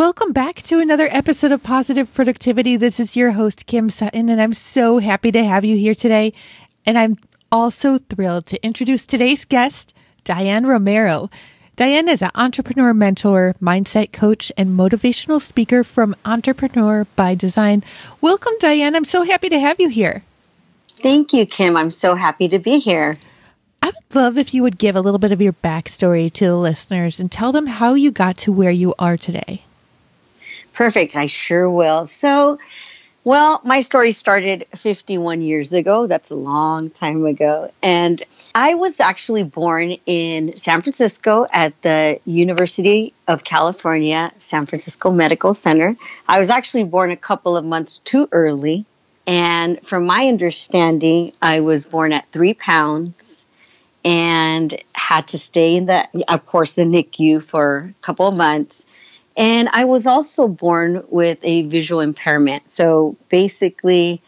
[0.00, 2.74] Welcome back to another episode of Positive Productivity.
[2.74, 6.32] This is your host, Kim Sutton, and I'm so happy to have you here today.
[6.86, 7.16] And I'm
[7.52, 9.92] also thrilled to introduce today's guest,
[10.24, 11.28] Diane Romero.
[11.76, 17.84] Diane is an entrepreneur mentor, mindset coach, and motivational speaker from Entrepreneur by Design.
[18.22, 18.96] Welcome, Diane.
[18.96, 20.24] I'm so happy to have you here.
[21.02, 21.76] Thank you, Kim.
[21.76, 23.18] I'm so happy to be here.
[23.82, 26.56] I would love if you would give a little bit of your backstory to the
[26.56, 29.64] listeners and tell them how you got to where you are today.
[30.72, 31.16] Perfect.
[31.16, 32.06] I sure will.
[32.06, 32.58] So,
[33.22, 36.06] well, my story started 51 years ago.
[36.06, 37.70] That's a long time ago.
[37.82, 38.22] And
[38.54, 45.52] I was actually born in San Francisco at the University of California, San Francisco Medical
[45.52, 45.96] Center.
[46.26, 48.86] I was actually born a couple of months too early.
[49.26, 53.44] And from my understanding, I was born at three pounds
[54.04, 58.86] and had to stay in the, of course, the NICU for a couple of months.
[59.36, 62.70] And I was also born with a visual impairment.
[62.72, 64.22] So basically,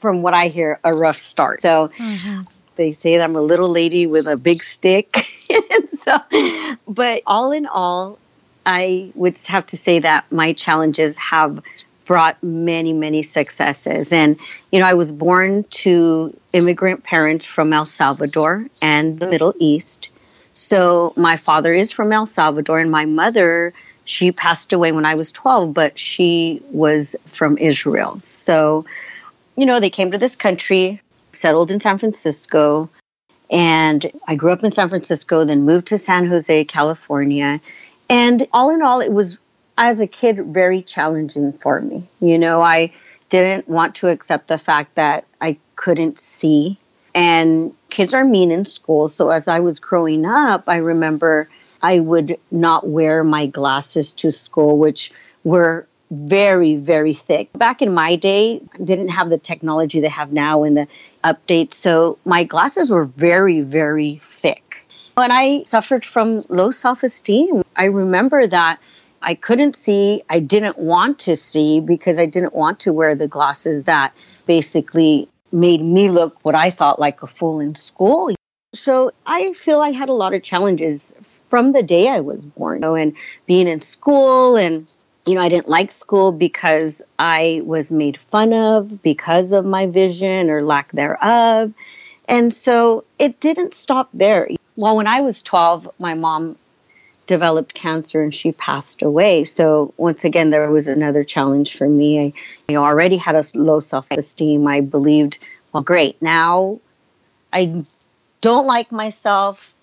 [0.00, 1.62] from what I hear, a rough start.
[1.62, 2.42] So mm-hmm.
[2.76, 5.16] they say that I'm a little lady with a big stick.
[5.98, 6.18] so,
[6.86, 8.18] but all in all,
[8.64, 11.62] I would have to say that my challenges have
[12.04, 14.12] brought many, many successes.
[14.12, 14.38] And,
[14.72, 20.08] you know, I was born to immigrant parents from El Salvador and the Middle East.
[20.54, 23.74] So my father is from El Salvador, and my mother
[24.08, 28.22] she passed away when I was 12, but she was from Israel.
[28.26, 28.86] So,
[29.54, 32.88] you know, they came to this country, settled in San Francisco,
[33.50, 37.60] and I grew up in San Francisco, then moved to San Jose, California.
[38.08, 39.38] And all in all, it was,
[39.76, 42.08] as a kid, very challenging for me.
[42.18, 42.94] You know, I
[43.28, 46.78] didn't want to accept the fact that I couldn't see.
[47.14, 49.10] And kids are mean in school.
[49.10, 51.46] So as I was growing up, I remember
[51.82, 55.12] I would not wear my glasses to school, which
[55.44, 57.52] were very, very thick.
[57.52, 60.88] Back in my day, didn't have the technology they have now in the
[61.22, 61.74] updates.
[61.74, 64.86] So my glasses were very, very thick.
[65.16, 67.62] And I suffered from low self esteem.
[67.76, 68.80] I remember that
[69.20, 73.28] I couldn't see, I didn't want to see because I didn't want to wear the
[73.28, 74.14] glasses that
[74.46, 78.32] basically made me look what I thought like a fool in school.
[78.74, 81.12] So I feel I had a lot of challenges
[81.48, 82.78] from the day I was born.
[82.78, 83.16] You know, and
[83.46, 84.92] being in school and
[85.28, 89.86] you know, I didn't like school because I was made fun of because of my
[89.86, 91.74] vision or lack thereof.
[92.26, 94.48] And so it didn't stop there.
[94.76, 96.56] Well, when I was 12, my mom
[97.26, 99.44] developed cancer and she passed away.
[99.44, 102.20] So once again, there was another challenge for me.
[102.68, 104.66] I, I already had a low self esteem.
[104.66, 105.38] I believed,
[105.72, 106.80] well, great, now
[107.52, 107.84] I
[108.40, 109.74] don't like myself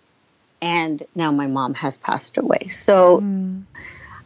[0.61, 2.69] and now my mom has passed away.
[2.69, 3.63] So, mm.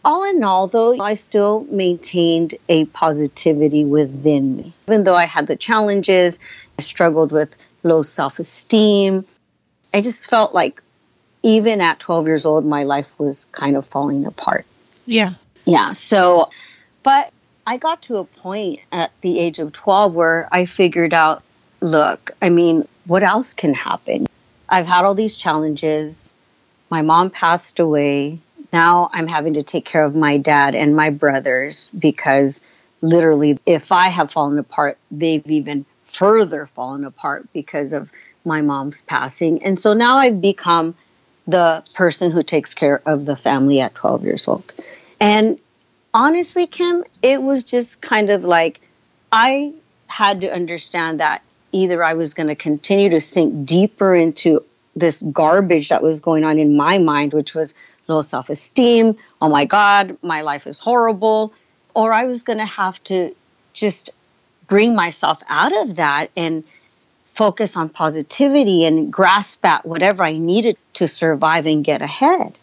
[0.03, 4.73] all in all, though, I still maintained a positivity within me.
[4.87, 6.39] Even though I had the challenges,
[6.77, 9.25] I struggled with low self esteem.
[9.93, 10.81] I just felt like
[11.41, 14.65] even at 12 years old, my life was kind of falling apart.
[15.05, 15.33] Yeah.
[15.65, 15.85] Yeah.
[15.85, 16.49] So,
[17.03, 17.31] but
[17.65, 21.43] I got to a point at the age of 12 where I figured out
[21.81, 24.27] look, I mean, what else can happen?
[24.69, 26.33] I've had all these challenges.
[26.89, 28.39] My mom passed away.
[28.71, 32.61] Now I'm having to take care of my dad and my brothers because
[33.01, 38.11] literally, if I have fallen apart, they've even further fallen apart because of
[38.45, 39.63] my mom's passing.
[39.63, 40.95] And so now I've become
[41.47, 44.73] the person who takes care of the family at 12 years old.
[45.19, 45.59] And
[46.13, 48.81] honestly, Kim, it was just kind of like
[49.31, 49.73] I
[50.07, 51.41] had to understand that
[51.71, 54.63] either I was going to continue to sink deeper into
[54.95, 57.73] this garbage that was going on in my mind, which was
[58.07, 59.17] low self esteem.
[59.41, 61.53] Oh my God, my life is horrible.
[61.93, 63.35] Or I was going to have to
[63.73, 64.11] just
[64.67, 66.63] bring myself out of that and
[67.33, 72.57] focus on positivity and grasp at whatever I needed to survive and get ahead.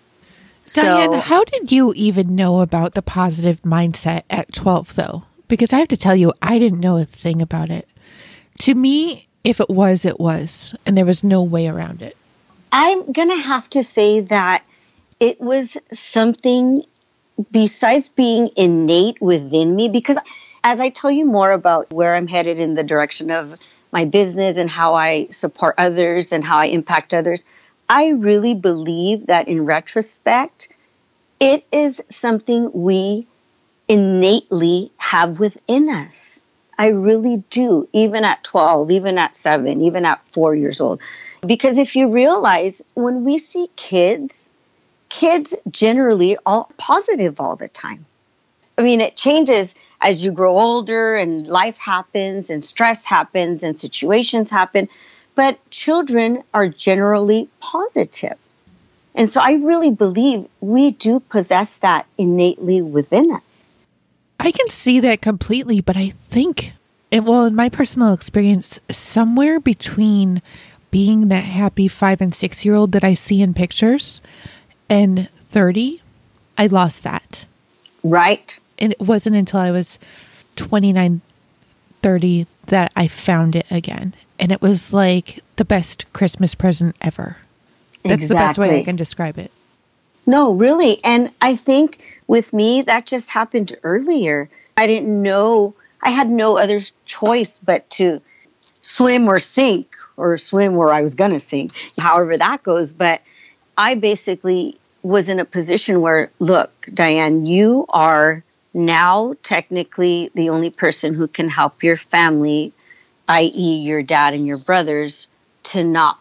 [0.74, 5.22] Diane, so, how did you even know about the positive mindset at 12, though?
[5.48, 7.88] Because I have to tell you, I didn't know a thing about it.
[8.60, 12.16] To me, if it was, it was, and there was no way around it.
[12.72, 14.64] I'm going to have to say that
[15.20, 16.82] it was something
[17.50, 20.18] besides being innate within me because
[20.64, 23.54] as I tell you more about where I'm headed in the direction of
[23.92, 27.44] my business and how I support others and how I impact others,
[27.88, 30.68] I really believe that in retrospect,
[31.38, 33.26] it is something we
[33.88, 36.40] innately have within us.
[36.78, 41.00] I really do, even at 12, even at seven, even at four years old.
[41.46, 44.50] Because if you realize when we see kids,
[45.08, 48.04] kids generally are positive all the time.
[48.78, 53.78] I mean, it changes as you grow older and life happens and stress happens and
[53.78, 54.88] situations happen,
[55.34, 58.36] but children are generally positive.
[59.14, 63.74] And so I really believe we do possess that innately within us.
[64.46, 66.72] I can see that completely, but I think,
[67.10, 70.40] it, well, in my personal experience, somewhere between
[70.92, 74.20] being that happy five and six year old that I see in pictures
[74.88, 76.00] and 30,
[76.56, 77.44] I lost that.
[78.04, 78.56] Right.
[78.78, 79.98] And it wasn't until I was
[80.54, 81.22] 29,
[82.02, 84.14] 30 that I found it again.
[84.38, 87.38] And it was like the best Christmas present ever.
[88.04, 88.28] That's exactly.
[88.28, 89.50] the best way I can describe it.
[90.24, 91.02] No, really.
[91.02, 94.48] And I think with me, that just happened earlier.
[94.76, 98.20] I didn't know, I had no other choice but to
[98.80, 102.92] swim or sink or swim where I was going to sink, however that goes.
[102.92, 103.22] But
[103.76, 108.42] I basically was in a position where, look, Diane, you are
[108.74, 112.72] now technically the only person who can help your family,
[113.28, 115.26] i.e., your dad and your brothers,
[115.64, 116.18] to not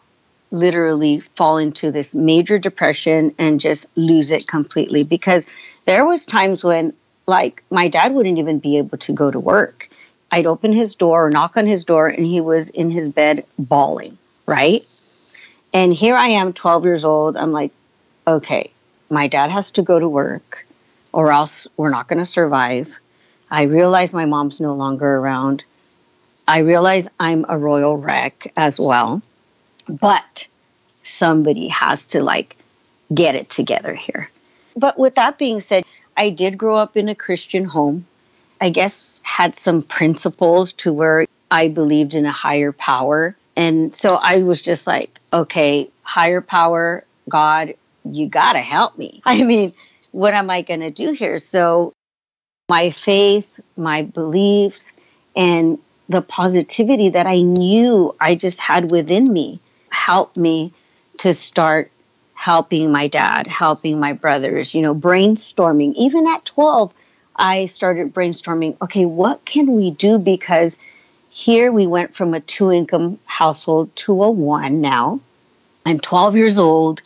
[0.51, 5.47] literally fall into this major depression and just lose it completely because
[5.85, 6.93] there was times when
[7.27, 9.89] like my dad wouldn't even be able to go to work.
[10.31, 13.45] I'd open his door or knock on his door and he was in his bed
[13.57, 14.17] bawling
[14.47, 14.81] right?
[15.73, 17.37] And here i am 12 years old.
[17.37, 17.71] I'm like
[18.27, 18.71] okay
[19.09, 20.65] my dad has to go to work
[21.13, 22.93] or else we're not going to survive.
[23.49, 25.63] I realize my mom's no longer around.
[26.47, 29.21] I realize i'm a royal wreck as well.
[29.87, 30.47] But
[31.03, 32.55] somebody has to like
[33.13, 34.29] get it together here
[34.75, 35.85] but with that being said,
[36.17, 38.05] I did grow up in a Christian home.
[38.59, 43.35] I guess had some principles to where I believed in a higher power.
[43.55, 49.21] And so I was just like, okay, higher power, God, you got to help me.
[49.25, 49.73] I mean,
[50.11, 51.39] what am I going to do here?
[51.39, 51.93] So
[52.69, 53.47] my faith,
[53.77, 54.97] my beliefs,
[55.35, 60.71] and the positivity that I knew I just had within me helped me
[61.19, 61.91] to start
[62.45, 65.95] helping my dad, helping my brothers, you know, brainstorming.
[65.95, 66.93] Even at 12,
[67.35, 70.19] I started brainstorming okay, what can we do?
[70.19, 70.77] Because
[71.31, 75.21] here we went from a two income household to a one now.
[75.87, 77.01] I'm 12 years old.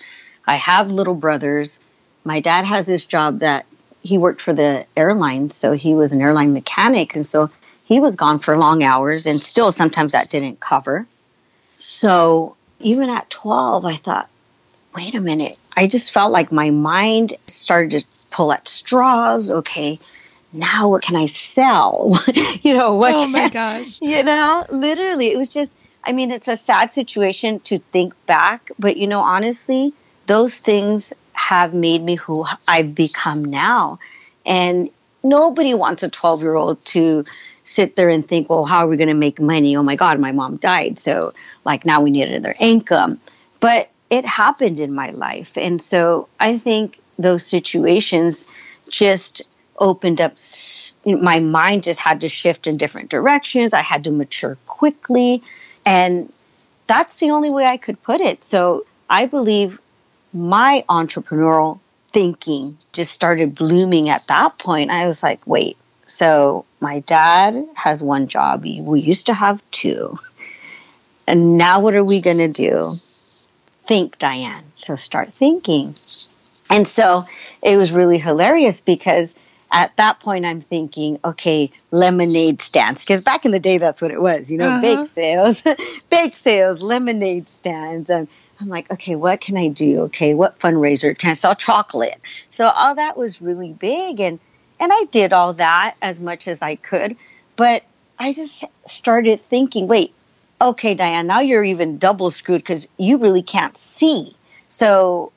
[0.45, 1.80] I have little brothers.
[2.25, 3.65] My dad has this job that
[4.03, 7.15] he worked for the airline, so he was an airline mechanic.
[7.15, 7.50] And so
[7.86, 11.07] he was gone for long hours, and still sometimes that didn't cover.
[11.77, 14.30] So even at 12, I thought,
[14.95, 15.57] wait a minute.
[15.75, 19.50] I just felt like my mind started to pull at straws.
[19.50, 20.00] Okay,
[20.51, 22.19] now what can I sell?
[22.62, 23.15] you know, what?
[23.15, 24.00] Oh my gosh.
[24.01, 28.71] You know, literally, it was just, I mean, it's a sad situation to think back,
[28.80, 29.94] but you know, honestly,
[30.25, 34.00] those things have made me who I've become now.
[34.45, 34.89] And
[35.24, 37.25] nobody wants a 12 year old to
[37.63, 39.75] sit there and think, well, how are we going to make money?
[39.75, 41.00] Oh my God, my mom died.
[41.00, 41.33] So,
[41.65, 43.19] like, now we need another income.
[43.60, 45.58] But it happened in my life.
[45.58, 48.48] And so I think those situations
[48.89, 49.42] just
[49.78, 50.34] opened up
[51.06, 53.74] my mind just had to shift in different directions.
[53.74, 55.42] I had to mature quickly.
[55.86, 56.32] And
[56.88, 58.44] that's the only way I could put it.
[58.46, 59.80] So I believe
[60.34, 61.80] my entrepreneurial
[62.12, 64.92] thinking just started blooming at that point.
[64.92, 68.63] I was like, wait, so my dad has one job.
[68.63, 70.20] We used to have two.
[71.28, 72.94] And now what are we going to do?
[73.89, 74.63] Think, Diane.
[74.75, 75.96] So start thinking.
[76.69, 77.25] And so
[77.63, 79.34] it was really hilarious because
[79.72, 83.03] at that point I'm thinking, okay, lemonade stands.
[83.03, 84.81] Because back in the day, that's what it was, you know, uh-huh.
[84.81, 85.63] bake sales,
[86.12, 88.12] bake sales, lemonade stands.
[88.12, 88.27] And
[88.62, 90.01] I'm like, okay, what can I do?
[90.01, 91.17] Okay, what fundraiser?
[91.17, 92.22] Can I sell chocolate?
[92.51, 94.19] So all that was really big.
[94.19, 94.39] And,
[94.79, 97.17] and I did all that as much as I could.
[97.55, 97.81] But
[98.19, 100.13] I just started thinking, wait,
[100.62, 104.36] okay, Diane, now you're even double screwed because you really can't see.
[104.68, 105.32] So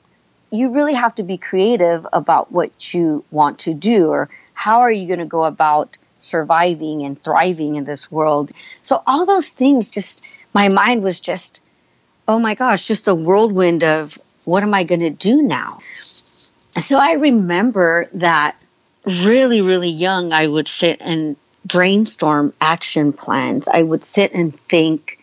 [0.51, 4.91] you really have to be creative about what you want to do or how are
[4.91, 8.51] you going to go about surviving and thriving in this world.
[8.81, 10.21] So all those things just,
[10.53, 11.59] my mind was just,
[12.27, 15.79] oh my gosh, just a whirlwind of what am I going to do now?
[16.79, 18.55] So I remember that
[19.05, 23.67] really, really young, I would sit and brainstorm action plans.
[23.67, 25.19] I would sit and think,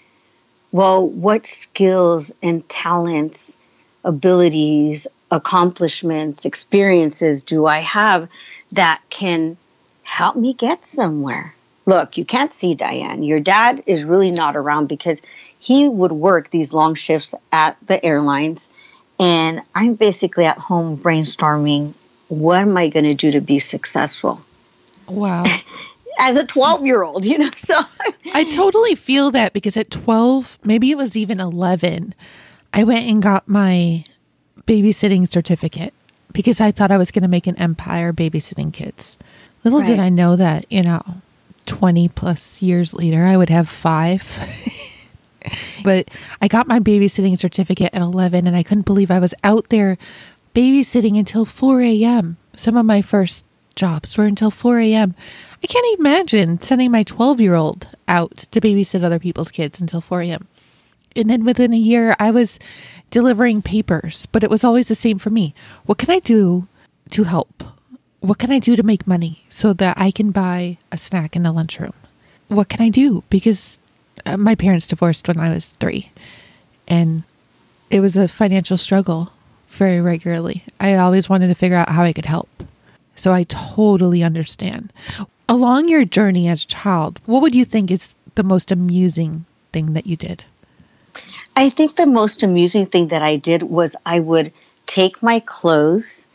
[0.73, 3.57] well, what skills and talents,
[4.05, 8.29] abilities, accomplishments, experiences do I have
[8.73, 9.57] that can
[10.03, 11.55] help me get somewhere?
[11.87, 13.23] Look, you can't see Diane.
[13.23, 15.23] Your dad is really not around because
[15.59, 18.71] he would work these long shifts at the airlines.
[19.19, 21.95] And I'm basically at home brainstorming
[22.31, 24.41] what am I going to do to be successful?
[25.09, 25.45] Wow.
[26.21, 27.81] As a 12 year old, you know, so
[28.35, 32.15] I totally feel that because at 12, maybe it was even 11,
[32.73, 34.05] I went and got my
[34.67, 35.93] babysitting certificate
[36.33, 39.17] because I thought I was going to make an empire babysitting kids.
[39.65, 39.89] Little right.
[39.89, 41.03] did I know that, you know,
[41.67, 44.29] 20 plus years later, I would have five.
[45.85, 46.09] but
[46.41, 49.99] I got my babysitting certificate at 11 and I couldn't believe I was out there
[50.55, 52.37] babysitting until 4 a.m.
[52.57, 55.15] Some of my first jobs were until 4 a.m.
[55.63, 60.01] I can't imagine sending my 12 year old out to babysit other people's kids until
[60.01, 60.49] 4 a.m.
[61.17, 62.59] And then within a year, I was
[63.11, 65.55] delivering papers, but it was always the same for me.
[65.85, 66.69] What can I do
[67.11, 67.65] to help?
[68.21, 71.43] What can I do to make money so that I can buy a snack in
[71.43, 71.95] the lunchroom?
[72.49, 73.25] What can I do?
[73.31, 73.79] Because
[74.27, 76.13] uh, my parents divorced when I was three,
[76.87, 77.23] and
[77.91, 79.33] it was a financial struggle
[79.71, 80.65] very regularly.
[80.79, 82.49] I always wanted to figure out how I could help.
[83.15, 84.93] So I totally understand.
[85.49, 89.95] Along your journey as a child, what would you think is the most amusing thing
[89.95, 90.45] that you did?
[91.57, 94.53] I think the most amusing thing that I did was I would
[94.87, 96.27] take my clothes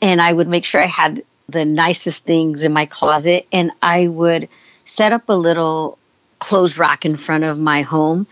[0.00, 4.06] and I would make sure I had the nicest things in my closet and I
[4.06, 4.48] would
[4.84, 5.98] set up a little
[6.38, 8.26] clothes rack in front of my home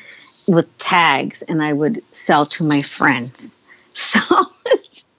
[0.46, 3.54] with tags and I would sell to my friends.
[3.98, 4.20] So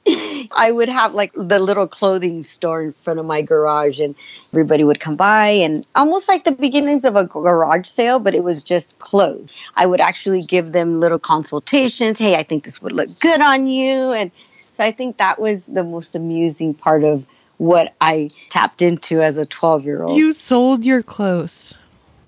[0.55, 4.15] I would have like the little clothing store in front of my garage, and
[4.53, 8.43] everybody would come by, and almost like the beginnings of a garage sale, but it
[8.43, 9.51] was just clothes.
[9.75, 12.19] I would actually give them little consultations.
[12.19, 14.11] Hey, I think this would look good on you.
[14.11, 14.31] And
[14.73, 17.25] so I think that was the most amusing part of
[17.57, 20.17] what I tapped into as a 12 year old.
[20.17, 21.73] You sold your clothes.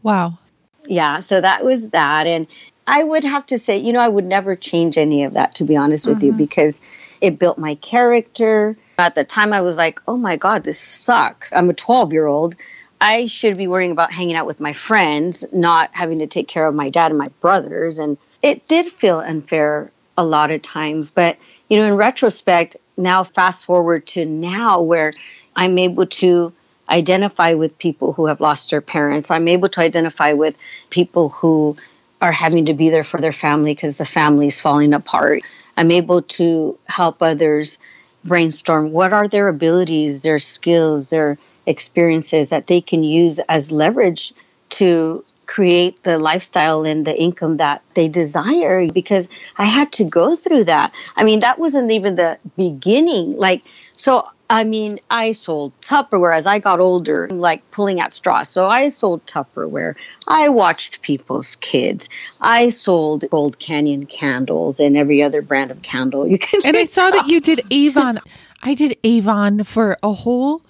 [0.03, 0.39] Wow.
[0.85, 1.19] Yeah.
[1.19, 2.25] So that was that.
[2.25, 2.47] And
[2.87, 5.63] I would have to say, you know, I would never change any of that, to
[5.63, 6.25] be honest with mm-hmm.
[6.25, 6.81] you, because
[7.21, 8.77] it built my character.
[8.97, 11.53] At the time, I was like, oh my God, this sucks.
[11.53, 12.55] I'm a 12 year old.
[13.01, 16.67] I should be worrying about hanging out with my friends, not having to take care
[16.67, 17.97] of my dad and my brothers.
[17.97, 21.11] And it did feel unfair a lot of times.
[21.11, 21.37] But,
[21.69, 25.13] you know, in retrospect, now fast forward to now where
[25.55, 26.53] I'm able to
[26.89, 29.31] identify with people who have lost their parents.
[29.31, 30.57] I'm able to identify with
[30.89, 31.77] people who
[32.21, 35.43] are having to be there for their family because the family is falling apart.
[35.79, 37.79] I'm able to help others
[38.25, 44.33] brainstorm what are their abilities, their skills, their experiences that they can use as leverage
[44.71, 49.27] to create the lifestyle and the income that they desire because
[49.57, 50.93] I had to go through that.
[51.15, 53.35] I mean, that wasn't even the beginning.
[53.35, 53.63] Like,
[53.93, 58.47] so I mean, I sold Tupperware as I got older, like pulling at straws.
[58.47, 59.95] So I sold Tupperware.
[60.27, 62.09] I watched people's kids.
[62.39, 66.61] I sold Gold Canyon candles and every other brand of candle you can.
[66.63, 68.19] And I saw that you did Avon.
[68.61, 70.61] I did Avon for a whole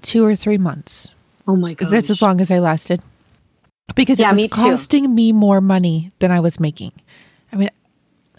[0.00, 1.10] two or three months.
[1.48, 1.90] Oh my god!
[1.90, 3.02] That's as long as I lasted
[3.94, 6.92] because yeah, it was me costing me more money than I was making.
[7.52, 7.70] I mean,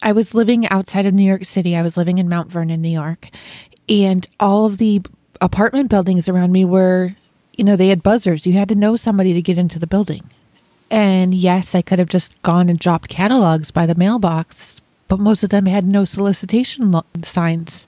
[0.02, 1.76] I was living outside of New York City.
[1.76, 3.30] I was living in Mount Vernon, New York,
[3.88, 5.02] and all of the
[5.42, 7.16] apartment buildings around me were,
[7.54, 8.46] you know, they had buzzers.
[8.46, 10.30] You had to know somebody to get into the building.
[10.90, 15.44] And yes, I could have just gone and dropped catalogs by the mailbox, but most
[15.44, 17.88] of them had no solicitation lo- signs.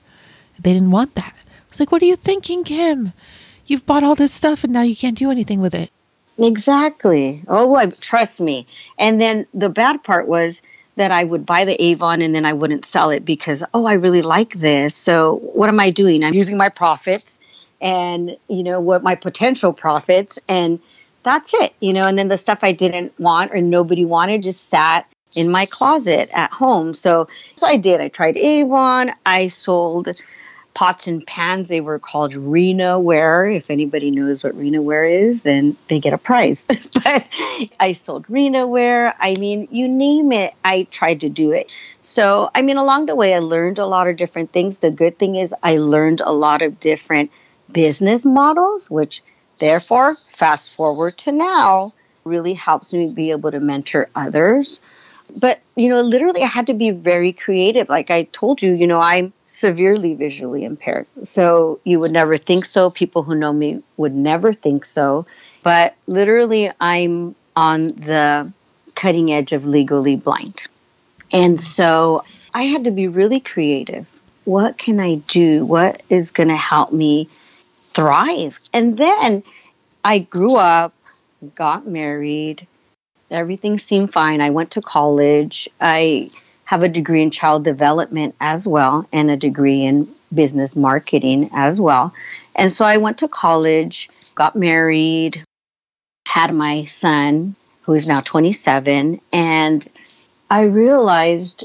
[0.58, 1.34] They didn't want that.
[1.36, 3.12] I was like, what are you thinking, Kim?
[3.66, 5.90] You've bought all this stuff and now you can't do anything with it.
[6.38, 7.42] Exactly.
[7.48, 8.66] Oh, I, trust me.
[8.98, 10.60] And then the bad part was
[10.96, 13.94] that I would buy the Avon and then I wouldn't sell it because, oh, I
[13.94, 14.94] really like this.
[14.94, 16.24] So what am I doing?
[16.24, 17.38] I'm using my profits
[17.80, 20.80] and, you know, what my potential profits and
[21.22, 24.70] that's it, you know, and then the stuff I didn't want or nobody wanted just
[24.70, 26.94] sat in my closet at home.
[26.94, 28.00] So, so I did.
[28.00, 29.10] I tried Avon.
[29.24, 30.08] I sold
[30.76, 31.68] pots and pans.
[31.68, 33.48] They were called Rena ware.
[33.48, 36.66] If anybody knows what Rena ware is, then they get a prize.
[37.04, 37.26] but
[37.80, 39.14] I sold Rena ware.
[39.18, 41.74] I mean, you name it, I tried to do it.
[42.02, 44.76] So, I mean, along the way, I learned a lot of different things.
[44.76, 47.30] The good thing is, I learned a lot of different
[47.72, 49.22] business models, which
[49.56, 54.82] therefore, fast forward to now, really helps me be able to mentor others
[55.40, 57.90] but, you know, literally I had to be very creative.
[57.90, 61.06] Like I told you, you know, I'm severely visually impaired.
[61.24, 62.90] So you would never think so.
[62.90, 65.26] People who know me would never think so.
[65.62, 68.52] but literally, I'm on the
[68.94, 70.62] cutting edge of legally blind.
[71.32, 74.06] And so I had to be really creative.
[74.44, 75.66] What can I do?
[75.66, 77.28] What is going to help me
[77.82, 78.58] thrive?
[78.72, 79.42] And then
[80.04, 80.94] I grew up,
[81.56, 82.66] got married,
[83.30, 84.40] everything seemed fine.
[84.40, 85.68] I went to college.
[85.80, 86.30] I
[86.64, 91.80] have a degree in child development as well and a degree in business marketing as
[91.80, 92.12] well.
[92.56, 95.42] And so I went to college, got married,
[96.26, 99.20] had my son, who is now 27.
[99.32, 99.86] And
[100.50, 101.64] I realized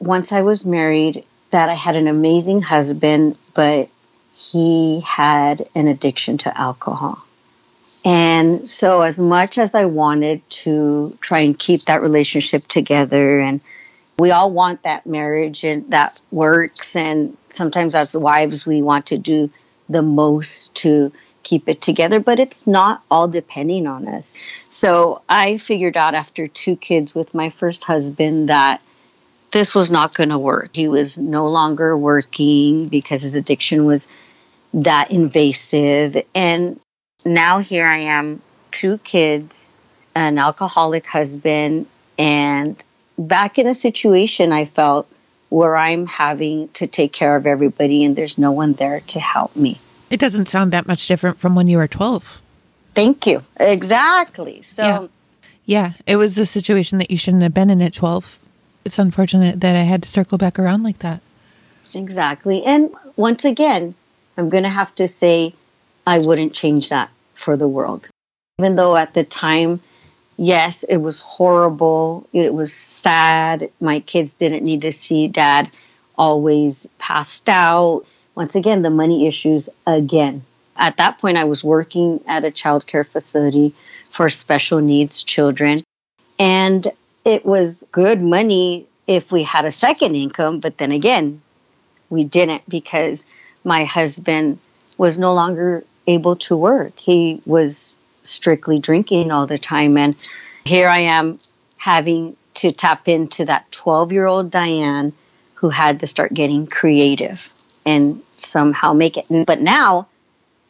[0.00, 3.88] once I was married that I had an amazing husband, but
[4.34, 7.24] he had an addiction to alcohol.
[8.04, 13.60] And so, as much as I wanted to try and keep that relationship together, and
[14.18, 19.18] we all want that marriage and that works, and sometimes as wives, we want to
[19.18, 19.50] do
[19.88, 24.36] the most to keep it together, but it's not all depending on us.
[24.68, 28.82] So, I figured out after two kids with my first husband that
[29.50, 30.70] this was not going to work.
[30.74, 34.08] He was no longer working because his addiction was
[34.74, 36.16] that invasive.
[36.34, 36.80] And
[37.24, 38.40] now here I am,
[38.70, 39.72] two kids,
[40.14, 41.86] an alcoholic husband,
[42.18, 42.82] and
[43.18, 45.08] back in a situation I felt
[45.48, 49.54] where I'm having to take care of everybody and there's no one there to help
[49.54, 49.78] me.
[50.10, 52.42] It doesn't sound that much different from when you were 12.
[52.94, 53.42] Thank you.
[53.58, 54.62] Exactly.
[54.62, 55.06] So, yeah,
[55.64, 58.38] yeah it was a situation that you shouldn't have been in at 12.
[58.84, 61.20] It's unfortunate that I had to circle back around like that.
[61.94, 62.64] Exactly.
[62.64, 63.94] And once again,
[64.36, 65.54] I'm going to have to say
[66.06, 68.08] I wouldn't change that for the world.
[68.58, 69.80] Even though at the time,
[70.36, 73.70] yes, it was horrible, it was sad.
[73.80, 75.70] My kids didn't need to see dad
[76.16, 78.04] always passed out.
[78.34, 80.44] Once again, the money issues again.
[80.76, 83.74] At that point, I was working at a child care facility
[84.10, 85.82] for special needs children.
[86.38, 86.86] And
[87.24, 91.42] it was good money if we had a second income, but then again,
[92.10, 93.24] we didn't because
[93.64, 94.58] my husband
[94.98, 96.98] was no longer able to work.
[96.98, 99.96] He was strictly drinking all the time.
[99.96, 100.16] And
[100.64, 101.38] here I am
[101.76, 105.12] having to tap into that 12 year old Diane
[105.54, 107.50] who had to start getting creative
[107.84, 109.26] and somehow make it.
[109.46, 110.08] But now,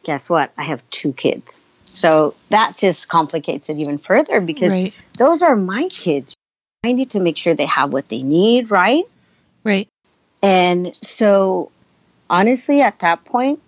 [0.03, 0.51] guess what?
[0.57, 1.67] I have two kids.
[1.85, 4.93] So that just complicates it even further because right.
[5.17, 6.35] those are my kids.
[6.83, 9.05] I need to make sure they have what they need, right?
[9.63, 9.87] Right.
[10.43, 11.71] And so,
[12.29, 13.59] honestly, at that point,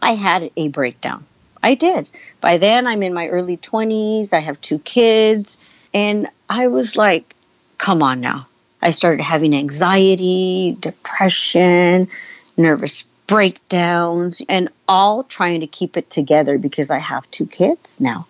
[0.00, 1.26] I had a breakdown.
[1.62, 2.08] I did.
[2.40, 4.32] By then, I'm in my early 20s.
[4.32, 5.88] I have two kids.
[5.92, 7.34] And I was like,
[7.78, 8.46] come on now.
[8.82, 12.08] I started having anxiety, depression,
[12.56, 18.26] nervous breakdowns, and all trying to keep it together because I have two kids now.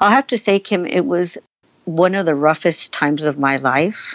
[0.00, 1.36] I'll have to say, Kim, it was
[1.84, 4.14] one of the roughest times of my life.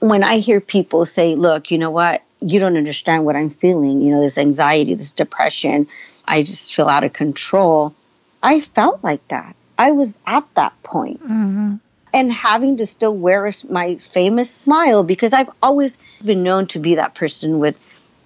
[0.00, 2.22] When I hear people say, look, you know what?
[2.40, 4.00] You don't understand what I'm feeling.
[4.00, 5.88] You know, this anxiety, this depression.
[6.24, 7.94] I just feel out of control.
[8.42, 9.56] I felt like that.
[9.78, 11.22] I was at that point.
[11.22, 11.76] Mm-hmm.
[12.12, 16.96] And having to still wear my famous smile because I've always been known to be
[16.96, 17.78] that person with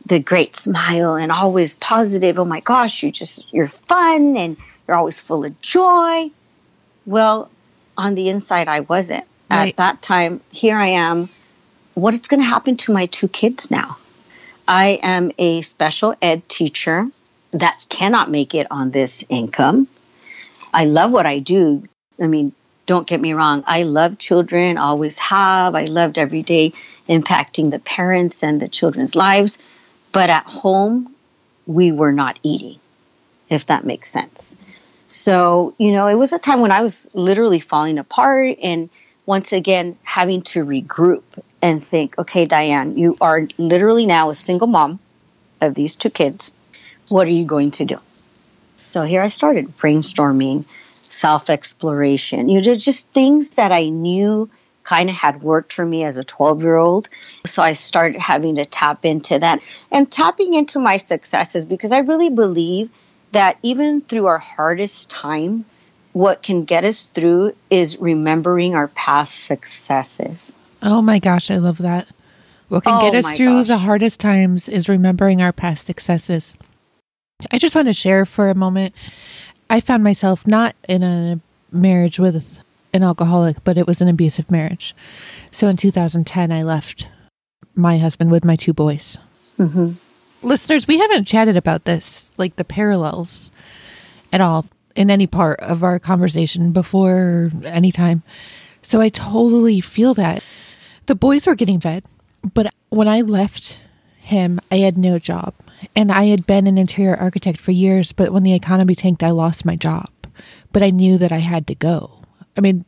[0.07, 2.39] the great smile and always positive.
[2.39, 6.31] Oh my gosh, you just, you're fun and you're always full of joy.
[7.05, 7.51] Well,
[7.97, 9.25] on the inside, I wasn't.
[9.51, 9.69] Right.
[9.69, 11.29] At that time, here I am.
[11.95, 13.99] What is going to happen to my two kids now?
[14.67, 17.07] I am a special ed teacher
[17.53, 19.89] that cannot make it on this income.
[20.73, 21.87] I love what I do.
[22.21, 22.53] I mean,
[22.87, 23.65] don't get me wrong.
[23.67, 25.75] I love children, always have.
[25.75, 26.73] I loved every day
[27.09, 29.59] impacting the parents and the children's lives.
[30.13, 31.15] But at home,
[31.67, 32.79] we were not eating,
[33.49, 34.57] if that makes sense.
[35.09, 38.91] So, you know, it was a time when I was literally falling apart and
[39.27, 41.23] once again having to regroup
[41.65, 45.01] and think, okay, Diane, you are literally now a single mom
[45.61, 46.53] of these two kids
[47.09, 47.97] what are you going to do?
[48.85, 50.65] So here I started brainstorming,
[51.01, 52.49] self exploration.
[52.49, 54.49] You know, just things that I knew
[54.83, 57.09] kind of had worked for me as a 12 year old.
[57.47, 61.99] So I started having to tap into that and tapping into my successes because I
[61.99, 62.91] really believe
[63.33, 69.45] that even through our hardest times, what can get us through is remembering our past
[69.47, 70.59] successes.
[70.85, 72.07] Oh my gosh, I love that.
[72.69, 73.69] What can oh get us through gosh.
[73.69, 76.55] the hardest times is remembering our past successes.
[77.51, 78.95] I just want to share for a moment.
[79.71, 81.41] I found myself not in a
[81.73, 82.61] marriage with
[82.93, 84.95] an alcoholic, but it was an abusive marriage.
[85.51, 87.09] So in 2010, I left
[87.75, 89.19] my husband with my two boys.
[89.59, 89.93] Mm-hmm.
[90.43, 93.51] Listeners, we haven't chatted about this, like the parallels
[94.33, 94.67] at all.
[94.95, 98.23] in any part of our conversation before any time.
[98.81, 100.43] So I totally feel that.
[101.07, 102.05] The boys were getting fed,
[102.55, 103.79] but when I left
[104.19, 105.55] him, I had no job.
[105.95, 109.31] And I had been an interior architect for years, but when the economy tanked, I
[109.31, 110.09] lost my job.
[110.73, 112.23] But I knew that I had to go.
[112.57, 112.85] I mean,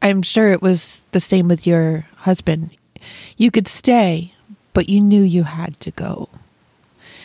[0.00, 2.70] I'm sure it was the same with your husband.
[3.36, 4.32] You could stay,
[4.72, 6.28] but you knew you had to go.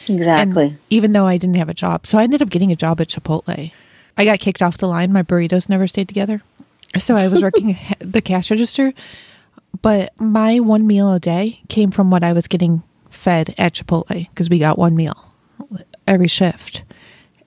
[0.08, 0.66] Exactly.
[0.66, 2.06] And even though I didn't have a job.
[2.06, 3.72] So I ended up getting a job at Chipotle.
[4.18, 5.14] I got kicked off the line.
[5.14, 6.42] My burritos never stayed together.
[7.00, 8.94] So I was working the cash register,
[9.82, 14.30] but my one meal a day came from what I was getting fed at Chipotle
[14.30, 15.34] because we got one meal
[16.08, 16.84] every shift.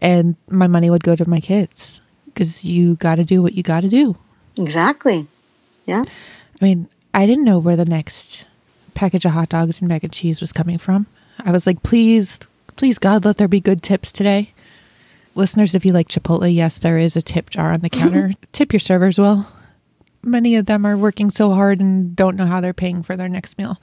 [0.01, 3.63] And my money would go to my kids because you got to do what you
[3.63, 4.17] got to do.
[4.59, 5.27] Exactly.
[5.87, 6.05] Yeah.
[6.61, 8.45] I mean, I didn't know where the next
[8.95, 11.07] package of hot dogs and mac and cheese was coming from.
[11.45, 12.41] I was like, please,
[12.77, 14.53] please, God, let there be good tips today.
[15.35, 18.33] Listeners, if you like Chipotle, yes, there is a tip jar on the counter.
[18.53, 19.51] tip your servers well.
[20.27, 23.29] Many of them are working so hard and don't know how they're paying for their
[23.29, 23.81] next meal.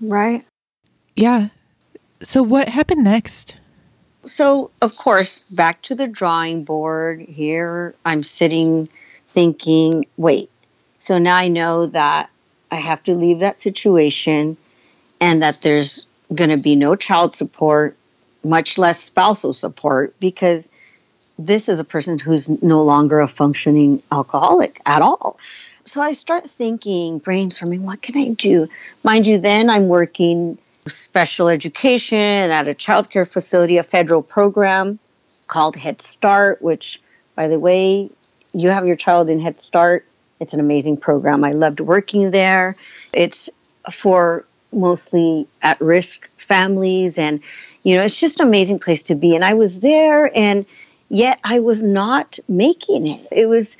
[0.00, 0.44] Right.
[1.14, 1.48] Yeah.
[2.22, 3.56] So, what happened next?
[4.26, 7.20] So, of course, back to the drawing board.
[7.20, 8.88] Here I'm sitting
[9.34, 10.50] thinking, wait,
[10.98, 12.30] so now I know that
[12.70, 14.56] I have to leave that situation
[15.20, 17.96] and that there's going to be no child support,
[18.42, 20.68] much less spousal support, because
[21.38, 25.38] this is a person who's no longer a functioning alcoholic at all.
[25.86, 28.68] So I start thinking, brainstorming, what can I do?
[29.02, 34.98] Mind you, then I'm working special education at a childcare facility, a federal program
[35.46, 37.02] called Head Start, which,
[37.34, 38.10] by the way,
[38.54, 40.06] you have your child in Head Start.
[40.40, 41.44] It's an amazing program.
[41.44, 42.76] I loved working there.
[43.12, 43.50] It's
[43.92, 47.40] for mostly at risk families, and
[47.82, 49.34] you know, it's just an amazing place to be.
[49.34, 50.66] And I was there, and
[51.08, 53.26] yet I was not making it.
[53.30, 53.76] It was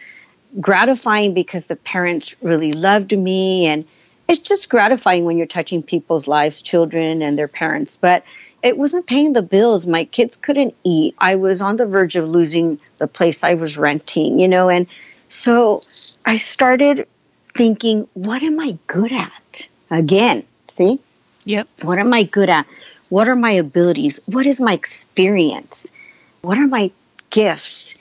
[0.61, 3.85] gratifying because the parents really loved me and
[4.29, 7.99] it's just gratifying when you're touching people's lives, children and their parents.
[8.01, 8.25] But
[8.63, 9.87] it wasn't paying the bills.
[9.87, 11.15] My kids couldn't eat.
[11.19, 14.87] I was on the verge of losing the place I was renting, you know, and
[15.29, 15.83] so
[16.25, 17.07] I started
[17.55, 19.69] thinking, what am I good at?
[19.91, 21.01] Again, see?
[21.45, 21.69] Yep.
[21.83, 22.67] What am I good at?
[23.11, 24.21] What are my abilities?
[24.27, 25.93] What is my experience?
[26.41, 26.91] What are my
[27.31, 27.97] gifts?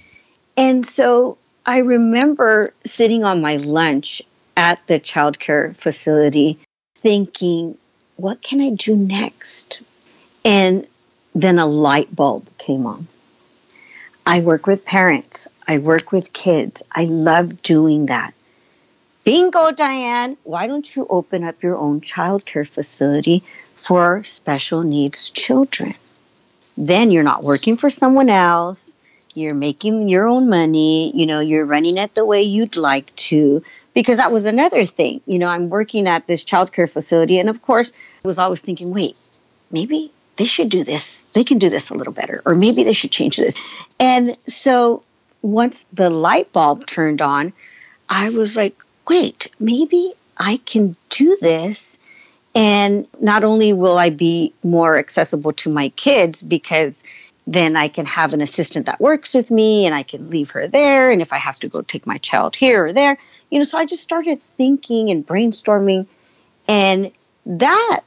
[0.56, 4.22] And so I remember sitting on my lunch
[4.58, 6.60] at the childcare facility
[6.98, 7.78] thinking,
[8.18, 9.82] what can I do next?
[10.44, 10.86] And
[11.34, 13.08] then a light bulb came on.
[14.26, 16.84] I work with parents, I work with kids.
[16.92, 18.34] I love doing that.
[19.24, 20.38] Bingo, Diane.
[20.44, 23.44] Why don't you open up your own childcare facility
[23.76, 25.96] for special needs children?
[26.76, 28.93] Then you're not working for someone else.
[29.36, 31.12] You're making your own money.
[31.16, 35.22] You know, you're running it the way you'd like to because that was another thing.
[35.26, 37.92] You know, I'm working at this childcare facility, and of course,
[38.24, 39.18] I was always thinking, wait,
[39.72, 41.24] maybe they should do this.
[41.34, 43.56] They can do this a little better, or maybe they should change this.
[44.00, 45.04] And so
[45.42, 47.54] once the light bulb turned on,
[48.10, 48.76] I was like,
[49.08, 51.98] wait, maybe I can do this.
[52.56, 57.04] And not only will I be more accessible to my kids because
[57.46, 60.68] then I can have an assistant that works with me and I can leave her
[60.68, 61.12] there.
[61.12, 63.18] And if I have to go take my child here or there,
[63.50, 66.08] you know, so I just started thinking and brainstorming,
[66.68, 67.12] and
[67.46, 68.02] that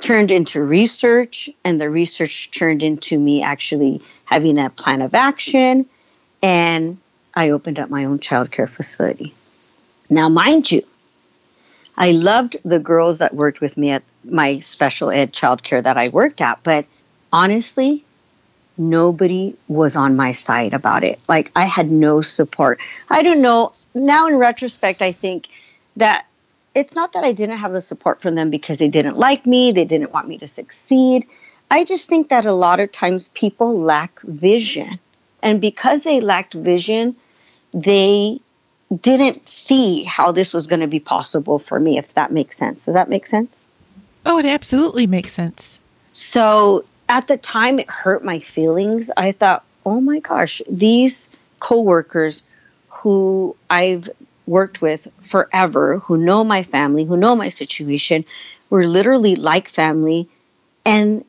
[0.00, 5.86] turned into research, and the research turned into me actually having a plan of action,
[6.42, 6.98] and
[7.34, 9.34] I opened up my own childcare facility.
[10.08, 10.82] Now, mind you,
[11.96, 16.08] I loved the girls that worked with me at my special ed childcare that I
[16.08, 16.86] worked at, but
[17.32, 18.04] honestly,
[18.80, 21.20] nobody was on my side about it.
[21.28, 22.80] Like I had no support.
[23.08, 23.72] I don't know.
[23.94, 25.48] Now in retrospect, I think
[25.96, 26.26] that
[26.74, 29.72] it's not that I didn't have the support from them because they didn't like me,
[29.72, 31.26] they didn't want me to succeed.
[31.70, 34.98] I just think that a lot of times people lack vision.
[35.42, 37.16] And because they lacked vision,
[37.72, 38.40] they
[38.94, 42.86] didn't see how this was going to be possible for me, if that makes sense.
[42.86, 43.68] Does that make sense?
[44.26, 45.78] Oh, it absolutely makes sense.
[46.12, 49.10] So at the time it hurt my feelings.
[49.16, 52.42] I thought, oh my gosh, these coworkers
[52.88, 54.08] who I've
[54.46, 58.24] worked with forever, who know my family, who know my situation,
[58.70, 60.28] were literally like family.
[60.84, 61.24] And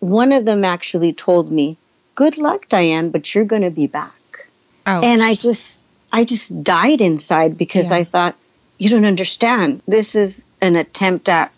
[0.00, 1.76] one of them actually told me,
[2.14, 4.46] Good luck, Diane, but you're going to be back.
[4.84, 5.04] Ouch.
[5.04, 5.78] And I just,
[6.12, 7.96] I just died inside because yeah.
[7.96, 8.36] I thought,
[8.76, 9.80] you don't understand.
[9.88, 11.52] This is an attempt at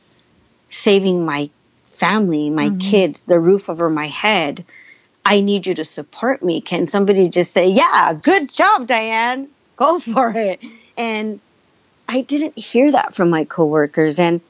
[0.68, 1.50] saving my
[1.94, 2.78] family, my mm-hmm.
[2.78, 4.64] kids, the roof over my head.
[5.24, 6.60] I need you to support me.
[6.60, 10.60] Can somebody just say, Yeah, good job, Diane, go for it?
[10.96, 11.40] And
[12.08, 14.18] I didn't hear that from my coworkers.
[14.18, 14.40] And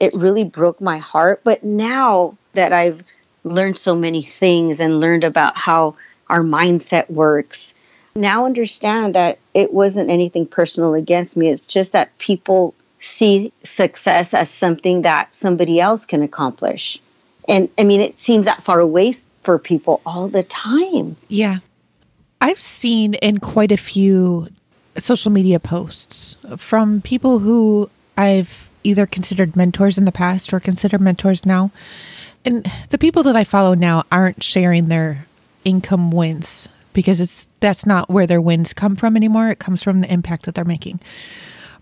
[0.00, 1.42] it really broke my heart.
[1.44, 3.02] But now that I've
[3.44, 5.96] learned so many things and learned about how
[6.28, 7.74] our mindset works,
[8.14, 11.48] now understand that it wasn't anything personal against me.
[11.48, 17.00] It's just that people see success as something that somebody else can accomplish.
[17.48, 19.12] And I mean, it seems that far away
[19.42, 21.16] for people all the time.
[21.28, 21.58] Yeah.
[22.40, 24.48] I've seen in quite a few
[24.96, 30.98] social media posts from people who I've either considered mentors in the past or consider
[30.98, 31.72] mentors now.
[32.44, 35.26] And the people that I follow now aren't sharing their
[35.64, 39.48] income wins because it's that's not where their wins come from anymore.
[39.48, 41.00] It comes from the impact that they're making.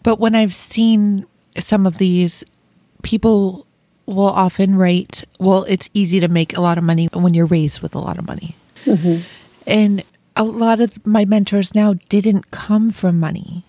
[0.03, 1.27] But when I've seen
[1.59, 2.45] some of these
[3.03, 3.67] people
[4.07, 7.81] will often write, well, it's easy to make a lot of money when you're raised
[7.81, 8.57] with a lot of money.
[8.85, 9.23] Mm-hmm.
[9.67, 10.03] And
[10.37, 13.65] a lot of my mentors now didn't come from money.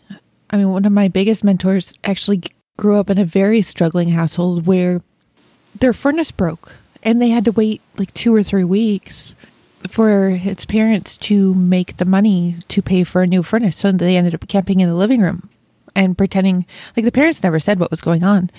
[0.50, 2.44] I mean, one of my biggest mentors actually
[2.78, 5.02] grew up in a very struggling household where
[5.78, 9.36] their furnace broke and they had to wait like two or three weeks
[9.89, 13.78] for his parents to make the money to pay for a new furnace.
[13.78, 15.50] So they ended up camping in the living room
[15.95, 18.49] and pretending like the parents never said what was going on.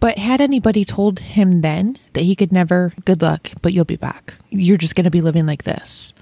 [0.00, 3.96] But had anybody told him then that he could never, good luck, but you'll be
[3.96, 4.34] back.
[4.48, 6.12] You're just going to be living like this.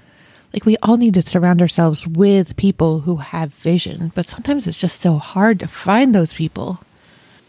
[0.53, 4.77] Like we all need to surround ourselves with people who have vision, but sometimes it's
[4.77, 6.79] just so hard to find those people.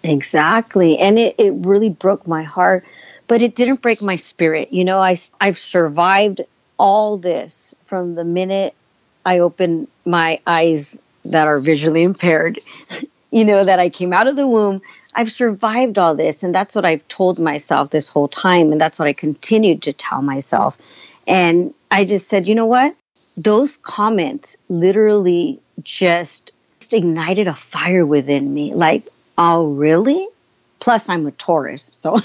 [0.03, 0.99] Exactly.
[0.99, 2.85] And it, it really broke my heart,
[3.27, 4.73] but it didn't break my spirit.
[4.73, 6.43] You know, I, I've survived
[6.77, 8.75] all this from the minute
[9.25, 12.59] I opened my eyes that are visually impaired,
[13.31, 14.83] you know, that I came out of the womb.
[15.15, 16.43] I've survived all this.
[16.43, 18.73] And that's what I've told myself this whole time.
[18.73, 20.79] And that's what I continued to tell myself.
[21.27, 22.95] And I just said, you know what?
[23.37, 26.53] Those comments literally just
[26.93, 28.75] ignited a fire within me.
[28.75, 30.27] Like, oh, really?
[30.81, 31.91] Plus, I'm a Taurus.
[31.99, 32.19] So,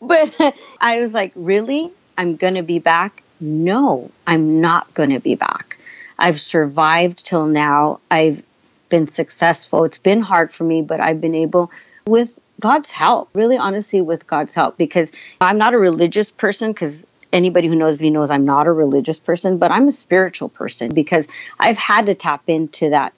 [0.00, 0.34] but
[0.80, 1.90] I was like, really?
[2.16, 3.22] I'm going to be back?
[3.40, 5.73] No, I'm not going to be back.
[6.18, 8.00] I've survived till now.
[8.10, 8.42] I've
[8.88, 9.84] been successful.
[9.84, 11.70] It's been hard for me, but I've been able,
[12.06, 17.06] with God's help, really honestly, with God's help, because I'm not a religious person, because
[17.32, 20.94] anybody who knows me knows I'm not a religious person, but I'm a spiritual person
[20.94, 21.26] because
[21.58, 23.12] I've had to tap into that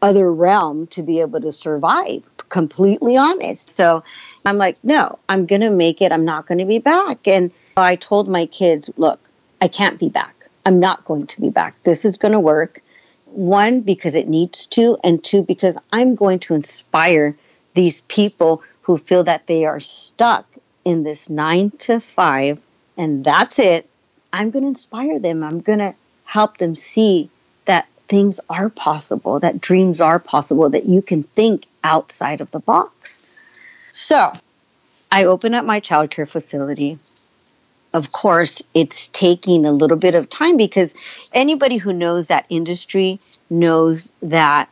[0.00, 3.68] other realm to be able to survive, completely honest.
[3.68, 4.04] So
[4.46, 6.12] I'm like, no, I'm going to make it.
[6.12, 7.26] I'm not going to be back.
[7.28, 9.20] And I told my kids, look,
[9.60, 10.37] I can't be back.
[10.68, 11.82] I'm not going to be back.
[11.82, 12.82] This is going to work.
[13.24, 17.36] One, because it needs to, and two, because I'm going to inspire
[17.72, 20.44] these people who feel that they are stuck
[20.84, 22.60] in this nine to five,
[22.98, 23.88] and that's it.
[24.30, 25.42] I'm going to inspire them.
[25.42, 27.30] I'm going to help them see
[27.64, 32.60] that things are possible, that dreams are possible, that you can think outside of the
[32.60, 33.22] box.
[33.92, 34.34] So
[35.10, 36.98] I open up my childcare facility
[37.94, 40.92] of course, it's taking a little bit of time because
[41.32, 44.68] anybody who knows that industry knows that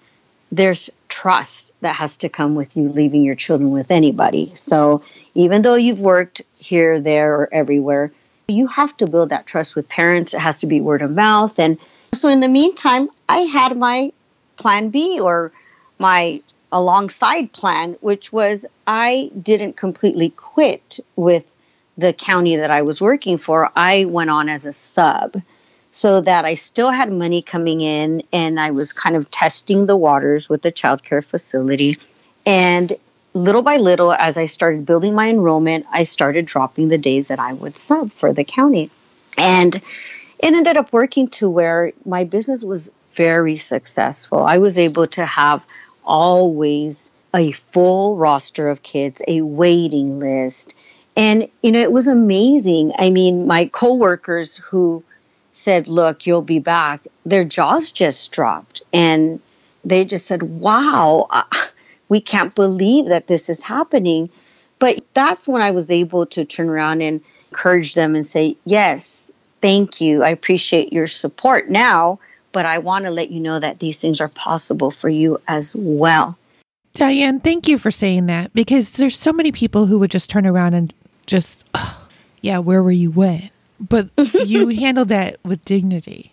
[0.53, 4.53] there's trust that has to come with you leaving your children with anybody.
[4.55, 5.03] So
[5.35, 8.13] even though you've worked here, there, or everywhere,
[8.49, 10.35] you have to build that trust with parents.
[10.35, 11.59] It has to be word of mouth.
[11.59, 11.79] And
[12.15, 14.13] so in the meantime, I had my
[14.57, 15.53] plan B or
[15.99, 21.51] my alongside plan, which was I didn't completely quit with
[21.97, 25.41] the county that I was working for, I went on as a sub
[25.93, 29.97] so that I still had money coming in and I was kind of testing the
[29.97, 31.99] waters with the childcare facility.
[32.45, 32.93] And
[33.33, 37.39] little by little, as I started building my enrollment, I started dropping the days that
[37.39, 38.91] I would sub for the county.
[39.39, 39.83] And it
[40.39, 44.45] ended up working to where my business was very successful.
[44.45, 45.65] I was able to have
[46.05, 50.75] always a full roster of kids, a waiting list,
[51.17, 52.93] and, you know, it was amazing.
[52.99, 55.03] I mean, my coworkers who
[55.53, 58.83] said, look, you'll be back, their jaws just dropped.
[58.93, 59.41] And
[59.85, 61.45] they just said, wow, uh,
[62.09, 64.29] we can't believe that this is happening.
[64.79, 69.31] But that's when I was able to turn around and encourage them and say, yes,
[69.63, 70.23] thank you.
[70.23, 72.19] I appreciate your support now,
[72.53, 75.75] but I want to let you know that these things are possible for you as
[75.75, 76.37] well.
[76.93, 80.47] Diane, thank you for saying that because there's so many people who would just turn
[80.47, 80.95] around and
[81.27, 81.65] just,
[82.41, 83.51] yeah, where were you when?
[83.81, 86.33] But you handled that with dignity.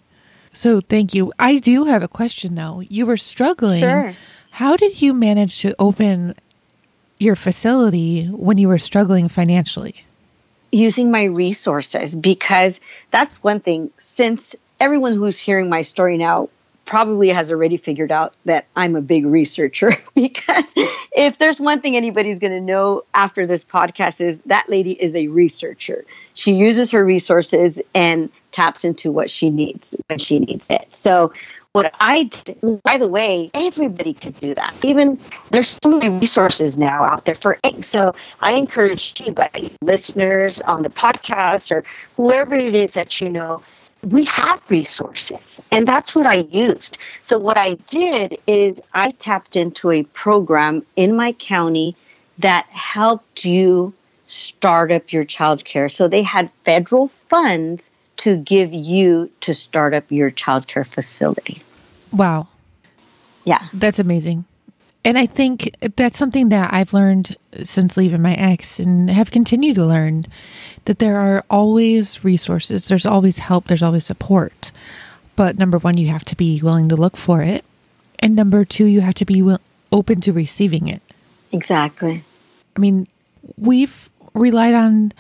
[0.54, 1.34] So thank you.
[1.40, 2.82] I do have a question though.
[2.82, 3.82] You were struggling.
[3.82, 4.14] Sure.
[4.52, 6.36] How did you manage to open
[7.20, 10.06] your facility when you were struggling financially?
[10.74, 16.50] using my resources because that's one thing since everyone who's hearing my story now
[16.86, 20.66] probably has already figured out that I'm a big researcher because
[21.16, 25.16] if there's one thing anybody's going to know after this podcast is that lady is
[25.16, 26.06] a researcher.
[26.34, 30.88] She uses her resources and taps into what she needs when she needs it.
[30.94, 31.34] So
[31.74, 34.76] what I did, by the way, everybody could do that.
[34.84, 35.20] Even
[35.50, 37.88] there's so many resources now out there for eggs.
[37.88, 39.34] So I encourage you,
[39.82, 41.84] listeners on the podcast or
[42.16, 43.64] whoever it is that you know,
[44.04, 46.98] we have resources and that's what i used.
[47.22, 51.96] So what i did is i tapped into a program in my county
[52.40, 53.94] that helped you
[54.26, 59.94] start up your child care so they had federal funds to give you to start
[59.94, 61.62] up your child care facility.
[62.12, 62.48] Wow.
[63.44, 63.68] Yeah.
[63.74, 64.46] That's amazing
[65.06, 69.76] and I think that's something that I've learned since leaving my ex and have continued
[69.76, 70.26] to learn
[70.86, 74.72] that there are always resources, there's always help, there's always support.
[75.36, 77.66] But number one, you have to be willing to look for it.
[78.20, 79.60] And number two, you have to be will-
[79.92, 81.02] open to receiving it.
[81.52, 82.24] Exactly.
[82.76, 83.08] I mean,
[83.58, 85.14] we've relied on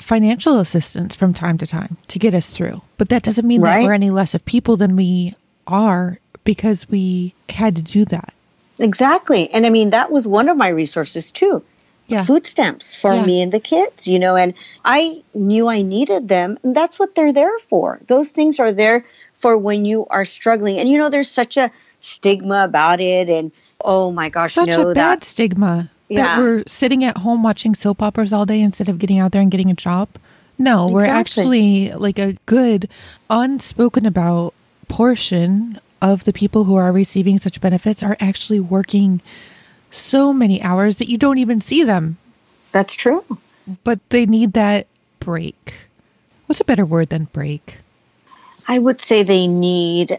[0.00, 3.80] financial assistance from time to time to get us through, but that doesn't mean right.
[3.80, 5.34] that we're any less of people than we
[5.66, 8.32] are because we had to do that.
[8.78, 9.50] Exactly.
[9.50, 11.62] And I mean, that was one of my resources too.
[12.08, 12.24] Yeah.
[12.24, 13.24] Food stamps for yeah.
[13.24, 16.56] me and the kids, you know, and I knew I needed them.
[16.62, 18.00] And that's what they're there for.
[18.06, 19.04] Those things are there
[19.38, 20.78] for when you are struggling.
[20.78, 23.28] And, you know, there's such a stigma about it.
[23.28, 26.36] And, oh my gosh, such no, a bad that, stigma yeah.
[26.36, 29.42] that we're sitting at home watching soap operas all day instead of getting out there
[29.42, 30.08] and getting a job.
[30.58, 30.94] No, exactly.
[30.94, 32.88] we're actually like a good,
[33.28, 34.54] unspoken about
[34.88, 39.20] portion of the people who are receiving such benefits are actually working
[39.90, 42.18] so many hours that you don't even see them.
[42.72, 43.24] That's true.
[43.84, 44.86] But they need that
[45.20, 45.74] break.
[46.46, 47.78] What's a better word than break?
[48.68, 50.18] I would say they need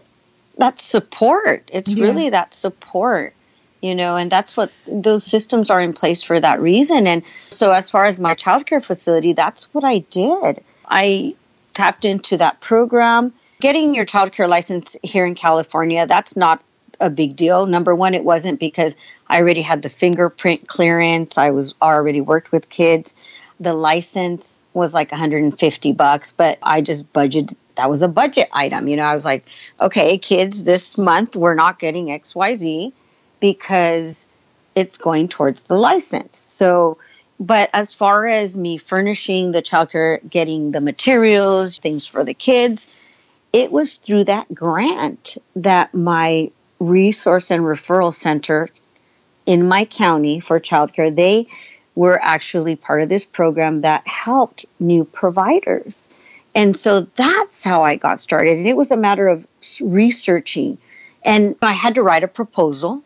[0.56, 1.70] that support.
[1.72, 2.04] It's yeah.
[2.04, 3.34] really that support,
[3.80, 7.06] you know, and that's what those systems are in place for that reason.
[7.06, 10.62] And so, as far as my childcare facility, that's what I did.
[10.86, 11.36] I
[11.74, 16.62] tapped into that program Getting your childcare license here in California, that's not
[17.00, 17.66] a big deal.
[17.66, 18.94] Number one, it wasn't because
[19.26, 21.38] I already had the fingerprint clearance.
[21.38, 23.14] I was already worked with kids.
[23.58, 27.56] The license was like 150 bucks, but I just budgeted.
[27.74, 28.86] That was a budget item.
[28.86, 29.48] You know, I was like,
[29.80, 32.92] okay, kids, this month we're not getting XYZ
[33.40, 34.26] because
[34.74, 36.38] it's going towards the license.
[36.38, 36.98] So,
[37.40, 42.86] but as far as me furnishing the childcare, getting the materials, things for the kids,
[43.52, 48.68] it was through that grant that my resource and referral center
[49.46, 51.48] in my county for childcare, they
[51.94, 56.10] were actually part of this program that helped new providers.
[56.54, 58.58] And so that's how I got started.
[58.58, 59.46] And it was a matter of
[59.80, 60.78] researching.
[61.24, 63.02] And I had to write a proposal.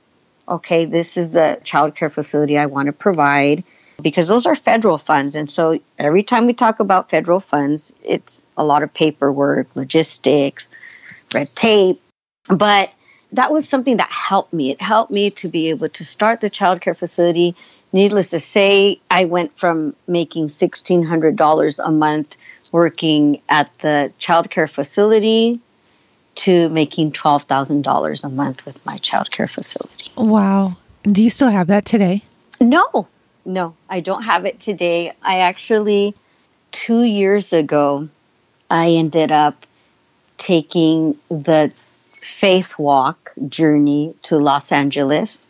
[0.49, 3.65] Okay, this is the childcare facility I want to provide
[4.03, 5.37] because those are federal funds.
[5.37, 10.69] And so every time we talk about federal funds, it's a lot of paperwork, logistics,
[11.33, 12.01] red tape.
[12.49, 12.91] But
[13.33, 14.71] that was something that helped me.
[14.71, 17.57] It helped me to be able to start the childcare facility.
[17.93, 22.37] Needless to say, I went from making $1,600 a month
[22.73, 25.61] working at the childcare facility
[26.35, 30.11] to making $12,000 a month with my childcare facility.
[30.17, 30.77] Wow.
[31.03, 32.23] Do you still have that today?
[32.61, 33.09] No,
[33.45, 35.13] no, I don't have it today.
[35.23, 36.15] I actually,
[36.71, 38.09] two years ago,
[38.73, 39.67] I ended up
[40.39, 41.73] taking the
[42.23, 45.47] faith walk journey to Los Angeles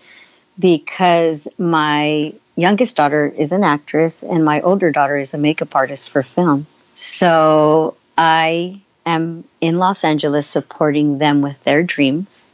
[0.59, 6.11] because my youngest daughter is an actress and my older daughter is a makeup artist
[6.11, 6.67] for film.
[6.97, 12.53] So I am in Los Angeles supporting them with their dreams.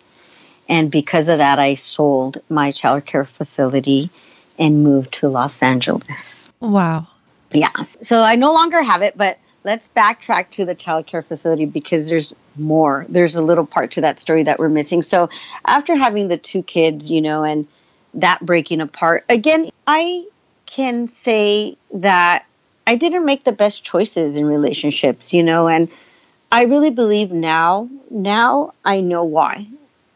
[0.68, 4.11] And because of that, I sold my childcare facility
[4.59, 6.52] and moved to Los Angeles.
[6.61, 7.07] Wow.
[7.52, 7.72] Yeah.
[8.02, 12.09] So I no longer have it, but let's backtrack to the child care facility because
[12.09, 13.07] there's more.
[13.09, 15.03] There's a little part to that story that we're missing.
[15.03, 15.28] So
[15.64, 17.66] after having the two kids, you know, and
[18.14, 20.26] that breaking apart, again, I
[20.66, 22.47] can say that
[22.87, 25.89] I didn't make the best choices in relationships, you know, and
[26.51, 29.66] I really believe now, now I know why.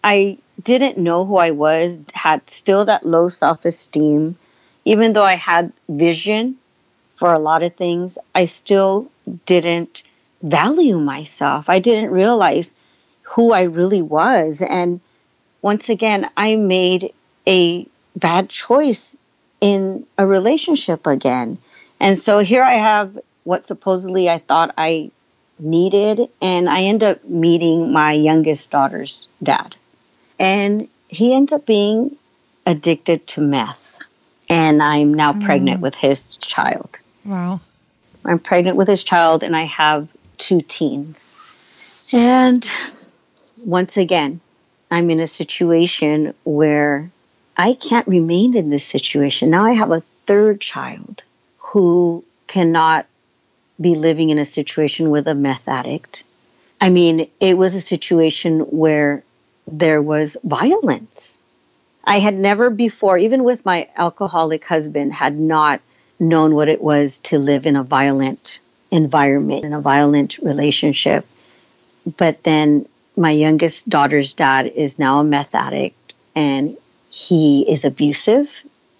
[0.03, 4.37] I didn't know who I was, had still that low self esteem,
[4.85, 6.57] even though I had vision
[7.17, 9.11] for a lot of things, I still
[9.47, 10.03] didn't
[10.43, 11.69] value myself.
[11.69, 12.75] I didn't realize
[13.23, 14.63] who I really was.
[14.63, 15.01] And
[15.63, 17.13] once again, I made
[17.47, 17.87] a
[18.17, 19.17] bad choice
[19.61, 21.59] in a relationship again.
[22.01, 25.11] And so here I have what supposedly I thought I
[25.59, 26.29] needed.
[26.41, 29.77] And I end up meeting my youngest daughter's dad.
[30.39, 32.17] And he ends up being
[32.67, 33.79] addicted to meth.
[34.49, 35.45] And I'm now mm.
[35.45, 36.99] pregnant with his child.
[37.25, 37.61] Wow.
[38.25, 40.09] I'm pregnant with his child, and I have
[40.39, 41.37] two teens.
[42.13, 42.67] And
[43.65, 44.41] once again,
[44.91, 47.11] I'm in a situation where
[47.57, 49.51] I can't remain in this situation.
[49.51, 51.23] Now I have a third child
[51.59, 53.07] who cannot
[53.81, 56.25] be living in a situation with a meth addict.
[56.81, 59.23] I mean, it was a situation where
[59.67, 61.43] there was violence.
[62.05, 65.81] I had never before, even with my alcoholic husband, had not
[66.23, 68.61] known what it was to live in a violent
[68.91, 71.27] environment, in a violent relationship.
[72.17, 76.77] But then my youngest daughter's dad is now a meth addict and
[77.11, 78.49] he is abusive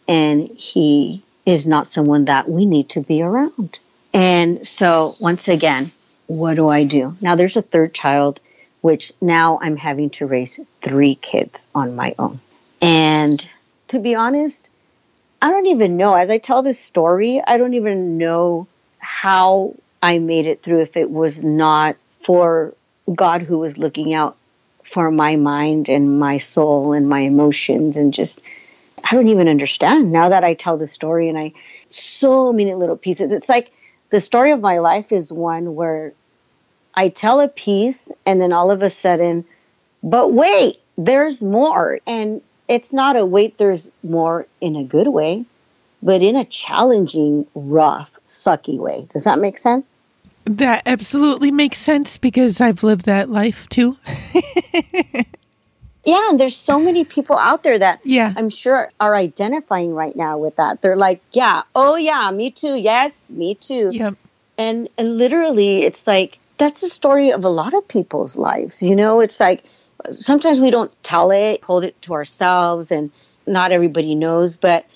[0.07, 3.79] and he is not someone that we need to be around.
[4.13, 5.91] And so, once again,
[6.27, 7.17] what do I do?
[7.21, 8.41] Now, there's a third child,
[8.81, 12.41] which now I'm having to raise three kids on my own.
[12.81, 13.47] And
[13.89, 14.71] to be honest,
[15.43, 16.15] I don't even know.
[16.15, 18.69] As I tell this story, I don't even know
[18.99, 22.75] how I made it through if it was not for
[23.13, 24.37] God who was looking out
[24.85, 28.41] for my mind and my soul and my emotions and just
[29.03, 31.55] I don't even understand now that I tell the story and I
[31.89, 33.33] so many little pieces.
[33.33, 33.73] It's like
[34.11, 36.13] the story of my life is one where
[36.95, 39.45] I tell a piece and then all of a sudden,
[40.05, 41.99] but wait, there's more.
[42.07, 45.45] And it's not a wait, there's more in a good way,
[46.03, 49.07] but in a challenging, rough, sucky way.
[49.11, 49.85] Does that make sense?
[50.45, 53.97] That absolutely makes sense because I've lived that life too.
[56.05, 58.35] yeah, and there's so many people out there that yeah.
[58.37, 60.83] I'm sure are identifying right now with that.
[60.83, 62.75] They're like, yeah, oh yeah, me too.
[62.75, 63.91] Yes, me too.
[63.93, 64.15] Yep.
[64.59, 68.83] And and literally it's like that's the story of a lot of people's lives.
[68.83, 69.63] You know, it's like
[70.11, 73.11] sometimes we don't tell it, hold it to ourselves and
[73.47, 74.87] not everybody knows, but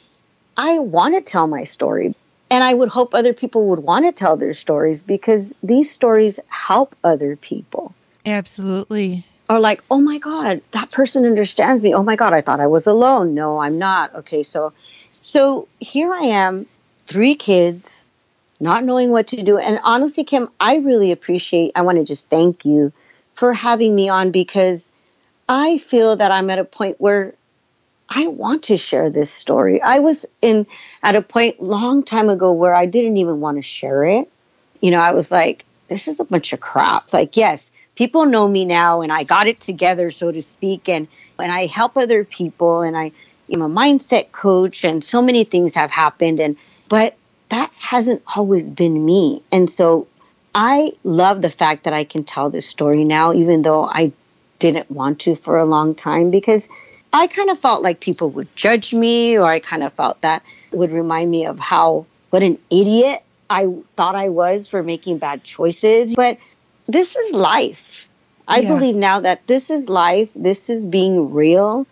[0.57, 2.15] I want to tell my story
[2.51, 6.39] and I would hope other people would want to tell their stories because these stories
[6.49, 7.95] help other people.
[8.25, 9.25] Absolutely.
[9.49, 11.95] Or like, oh my God, that person understands me.
[11.95, 13.35] Oh my God, I thought I was alone.
[13.35, 14.15] No, I'm not.
[14.15, 14.73] Okay, so
[15.11, 16.67] so here I am,
[17.05, 18.11] three kids,
[18.61, 19.59] not knowing what to do.
[19.59, 22.93] And honestly, Kim, I really appreciate, I want to just thank you
[23.35, 24.91] for having me on because
[25.49, 27.34] I feel that I'm at a point where
[28.09, 29.82] I want to share this story.
[29.82, 30.66] I was in
[31.03, 34.30] at a point long time ago where I didn't even want to share it.
[34.80, 37.12] You know, I was like, this is a bunch of crap.
[37.12, 41.09] Like, yes, people know me now and I got it together, so to speak, and
[41.38, 43.12] and I help other people and I
[43.51, 46.57] am a mindset coach and so many things have happened and
[46.88, 47.16] but
[47.49, 49.42] that hasn't always been me.
[49.53, 50.09] And so
[50.55, 54.12] I love the fact that I can tell this story now, even though I
[54.59, 56.69] didn't want to for a long time because
[57.13, 60.43] I kind of felt like people would judge me, or I kind of felt that
[60.71, 65.45] would remind me of how, what an idiot I thought I was for making bad
[65.45, 66.15] choices.
[66.15, 66.39] But
[66.87, 68.09] this is life.
[68.49, 68.69] I yeah.
[68.69, 71.87] believe now that this is life, this is being real,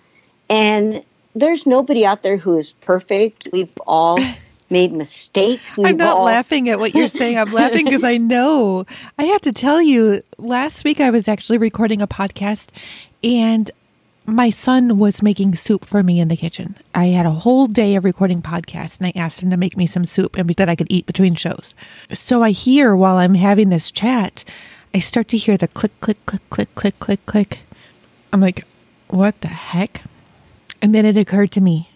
[0.49, 1.05] and
[1.35, 3.49] there's nobody out there who is perfect.
[3.53, 4.19] We've all
[4.71, 5.79] made mistakes.
[5.79, 6.25] I'm not all...
[6.25, 7.39] laughing at what you're saying.
[7.39, 8.87] I'm laughing because I know.
[9.19, 12.69] I have to tell you, last week I was actually recording a podcast
[13.23, 13.71] and
[14.27, 16.77] my son was making soup for me in the kitchen.
[16.95, 19.87] I had a whole day of recording podcasts and I asked him to make me
[19.87, 21.75] some soup and that I could eat between shows.
[22.13, 24.45] So I hear while I'm having this chat,
[24.95, 27.59] I start to hear the click, click, click, click, click, click, click.
[28.33, 28.65] I'm like,
[29.09, 30.03] what the heck?
[30.81, 31.91] And then it occurred to me,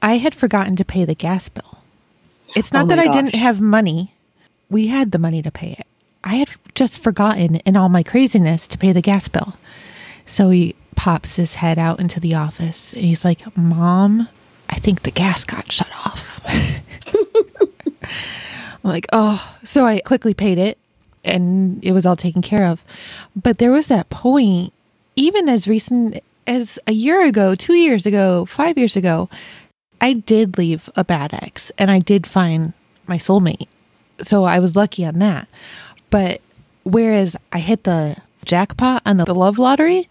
[0.00, 1.75] I had forgotten to pay the gas bill.
[2.56, 4.14] It's not oh that I didn't have money.
[4.70, 5.86] We had the money to pay it.
[6.24, 9.54] I had just forgotten in all my craziness to pay the gas bill.
[10.24, 14.28] So he pops his head out into the office and he's like, Mom,
[14.70, 16.40] I think the gas got shut off.
[18.02, 19.56] I'm like, oh.
[19.62, 20.78] So I quickly paid it
[21.22, 22.82] and it was all taken care of.
[23.36, 24.72] But there was that point,
[25.14, 29.28] even as recent as a year ago, two years ago, five years ago,
[30.00, 32.72] I did leave a bad ex and I did find
[33.06, 33.68] my soulmate.
[34.22, 35.48] So I was lucky on that.
[36.10, 36.40] But
[36.84, 40.08] whereas I hit the jackpot on the love lottery,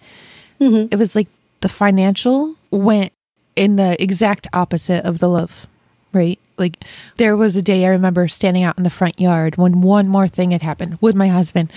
[0.59, 0.87] Mm-hmm.
[0.91, 1.27] It was like
[1.61, 3.11] the financial went
[3.55, 5.67] in the exact opposite of the love,
[6.13, 6.39] right?
[6.57, 6.83] Like
[7.17, 10.27] there was a day I remember standing out in the front yard when one more
[10.27, 11.71] thing had happened with my husband.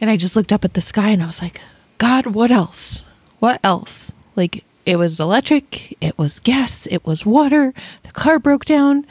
[0.00, 1.60] And I just looked up at the sky and I was like,
[1.98, 3.04] God, what else?
[3.38, 4.12] What else?
[4.36, 7.72] Like it was electric, it was gas, it was water,
[8.02, 9.06] the car broke down,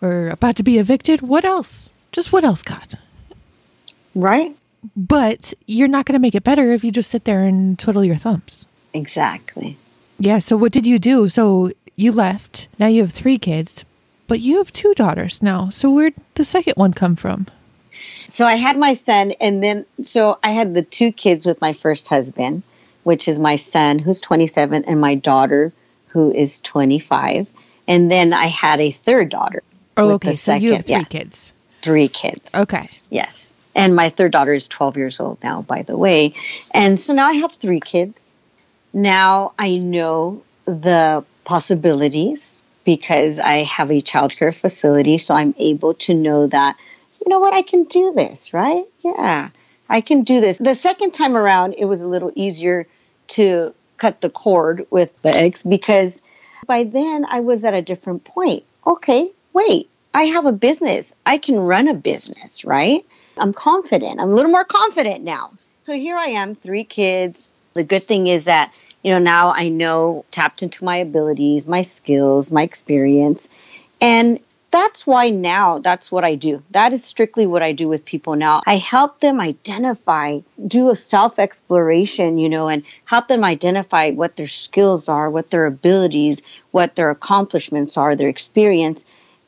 [0.00, 1.22] we're about to be evicted.
[1.22, 1.92] What else?
[2.12, 2.98] Just what else, God?
[4.14, 4.54] Right?
[4.96, 8.04] But you're not going to make it better if you just sit there and twiddle
[8.04, 8.66] your thumbs.
[8.92, 9.78] Exactly.
[10.18, 10.38] Yeah.
[10.40, 11.28] So what did you do?
[11.28, 12.68] So you left.
[12.78, 13.84] Now you have three kids,
[14.28, 15.70] but you have two daughters now.
[15.70, 17.46] So where'd the second one come from?
[18.34, 21.72] So I had my son, and then so I had the two kids with my
[21.72, 22.62] first husband,
[23.04, 25.72] which is my son who's 27 and my daughter
[26.08, 27.46] who is 25.
[27.86, 29.62] And then I had a third daughter.
[29.96, 30.34] Oh, okay.
[30.34, 31.52] So you have three yeah, kids.
[31.82, 32.54] three kids.
[32.54, 32.88] Okay.
[33.10, 33.52] Yes.
[33.74, 36.34] And my third daughter is 12 years old now, by the way.
[36.72, 38.36] And so now I have three kids.
[38.92, 45.18] Now I know the possibilities because I have a childcare facility.
[45.18, 46.76] So I'm able to know that,
[47.20, 48.84] you know what, I can do this, right?
[49.00, 49.50] Yeah,
[49.88, 50.58] I can do this.
[50.58, 52.86] The second time around, it was a little easier
[53.28, 56.20] to cut the cord with the eggs because
[56.66, 58.64] by then I was at a different point.
[58.86, 61.14] Okay, wait, I have a business.
[61.24, 63.04] I can run a business, right?
[63.36, 64.20] I'm confident.
[64.20, 65.50] I'm a little more confident now.
[65.82, 67.52] So here I am, three kids.
[67.74, 71.82] The good thing is that, you know, now I know tapped into my abilities, my
[71.82, 73.48] skills, my experience.
[74.00, 74.38] And
[74.74, 76.60] that's why now that's what I do.
[76.72, 78.60] That is strictly what I do with people now.
[78.66, 84.34] I help them identify, do a self exploration, you know, and help them identify what
[84.34, 89.04] their skills are, what their abilities, what their accomplishments are, their experience,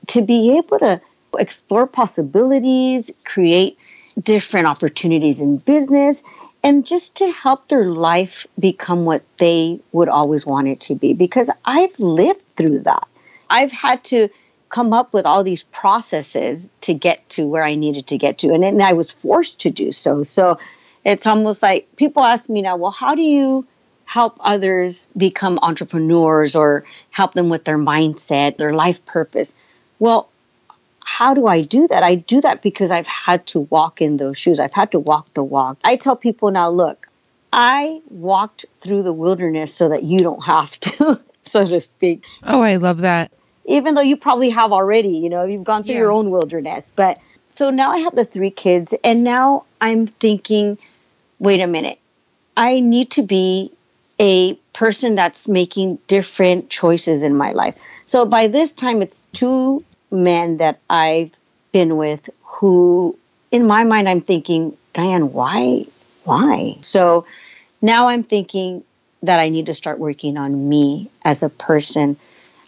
[0.09, 1.01] to be able to
[1.37, 3.81] explore possibilities, create
[4.23, 6.23] different opportunities in business,
[6.63, 11.15] and just to help their life become what they would always want it to be.
[11.15, 13.09] Because I've lived through that.
[13.51, 14.29] I've had to
[14.77, 18.53] come up with all these processes to get to where I needed to get to.
[18.53, 20.23] And then I was forced to do so.
[20.23, 20.59] So
[21.03, 23.67] it's almost like people ask me now, well, how do you
[24.05, 29.55] help others become entrepreneurs or help them with their mindset, their life purpose?
[29.99, 30.29] Well,
[31.01, 32.03] how do I do that?
[32.03, 34.61] I do that because I've had to walk in those shoes.
[34.61, 35.79] I've had to walk the walk.
[35.85, 37.09] I tell people now, look,
[37.51, 42.61] I walked through the wilderness so that you don't have to, so to speak Oh,
[42.61, 43.33] I love that.
[43.67, 46.01] Even though you probably have already, you know, you've gone through Yeah.
[46.01, 46.91] your own wilderness.
[46.95, 47.19] But
[47.51, 50.79] so now I have the three kids, and now I'm thinking,
[51.39, 51.99] wait a minute,
[52.57, 53.73] I need to be
[54.19, 57.75] a person that's making different choices in my life.
[58.07, 61.33] So by this time, it's two men that I've
[61.73, 63.19] been with who,
[63.51, 65.87] in my mind, I'm thinking, Diane, why?
[66.25, 66.79] Why?
[66.81, 67.27] So
[67.83, 68.85] now I'm thinking
[69.23, 72.17] that I need to start working on me as a person.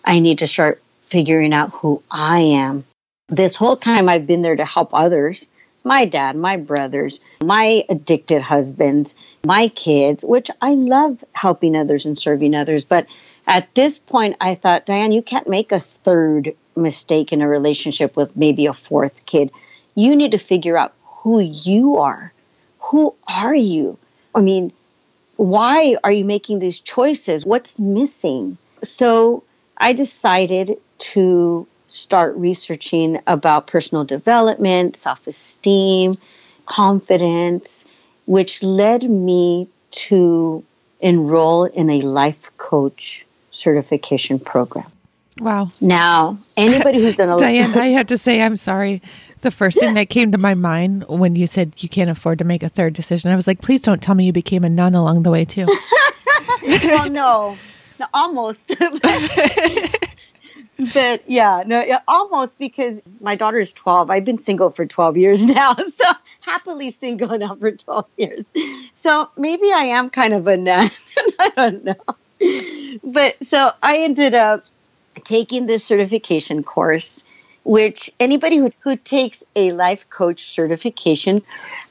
[0.04, 2.84] I need to start figuring out who I am.
[3.28, 5.46] This whole time I've been there to help others
[5.84, 9.14] my dad, my brothers, my addicted husbands,
[9.46, 12.84] my kids, which I love helping others and serving others.
[12.84, 13.06] But
[13.46, 18.16] at this point, I thought, Diane, you can't make a third mistake in a relationship
[18.16, 19.50] with maybe a fourth kid.
[19.94, 22.32] You need to figure out who you are.
[22.80, 23.98] Who are you?
[24.34, 24.72] I mean,
[25.36, 27.46] why are you making these choices?
[27.46, 28.58] What's missing?
[28.82, 29.44] So
[29.76, 36.14] I decided to start researching about personal development, self esteem,
[36.66, 37.84] confidence,
[38.26, 40.64] which led me to
[41.00, 44.86] enroll in a life coach certification program.
[45.40, 45.70] Wow.
[45.80, 49.02] Now, anybody who's done a Diane, I have to say, I'm sorry.
[49.40, 52.44] The first thing that came to my mind when you said you can't afford to
[52.44, 54.96] make a third decision, I was like, please don't tell me you became a nun
[54.96, 55.66] along the way, too.
[56.66, 57.56] well, no,
[58.00, 58.74] no almost.
[60.78, 64.10] but yeah, no, almost because my daughter is 12.
[64.10, 65.74] I've been single for 12 years now.
[65.74, 66.04] So
[66.40, 68.44] happily single now for 12 years.
[68.94, 70.88] So maybe I am kind of a nun.
[71.38, 71.94] I don't know.
[73.02, 74.62] But so I ended up
[75.24, 77.24] taking this certification course,
[77.64, 81.42] which anybody who, who takes a life coach certification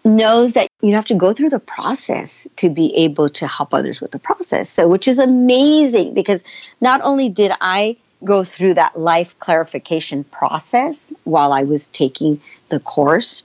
[0.06, 4.00] knows that you have to go through the process to be able to help others
[4.00, 4.70] with the process.
[4.70, 6.44] So, which is amazing because
[6.80, 12.80] not only did I go through that life clarification process while I was taking the
[12.80, 13.44] course,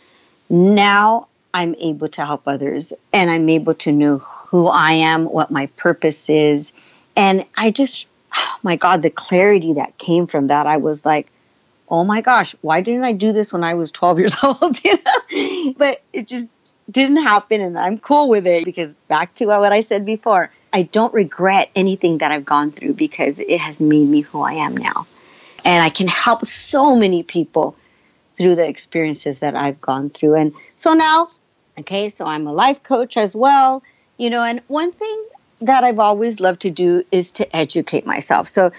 [0.49, 5.51] now I'm able to help others and I'm able to know who I am, what
[5.51, 6.73] my purpose is.
[7.17, 11.29] And I just, oh my God, the clarity that came from that, I was like,
[11.89, 14.79] oh my gosh, why didn't I do this when I was 12 years old?
[15.77, 16.49] But it just
[16.91, 20.83] didn't happen and I'm cool with it because back to what I said before, I
[20.83, 24.77] don't regret anything that I've gone through because it has made me who I am
[24.77, 25.07] now.
[25.65, 27.77] And I can help so many people
[28.37, 30.35] through the experiences that I've gone through.
[30.35, 31.29] And so now,
[31.79, 33.83] okay, so I'm a life coach as well,
[34.17, 35.25] you know, and one thing
[35.61, 38.49] that I've always loved to do is to educate myself.
[38.49, 38.73] So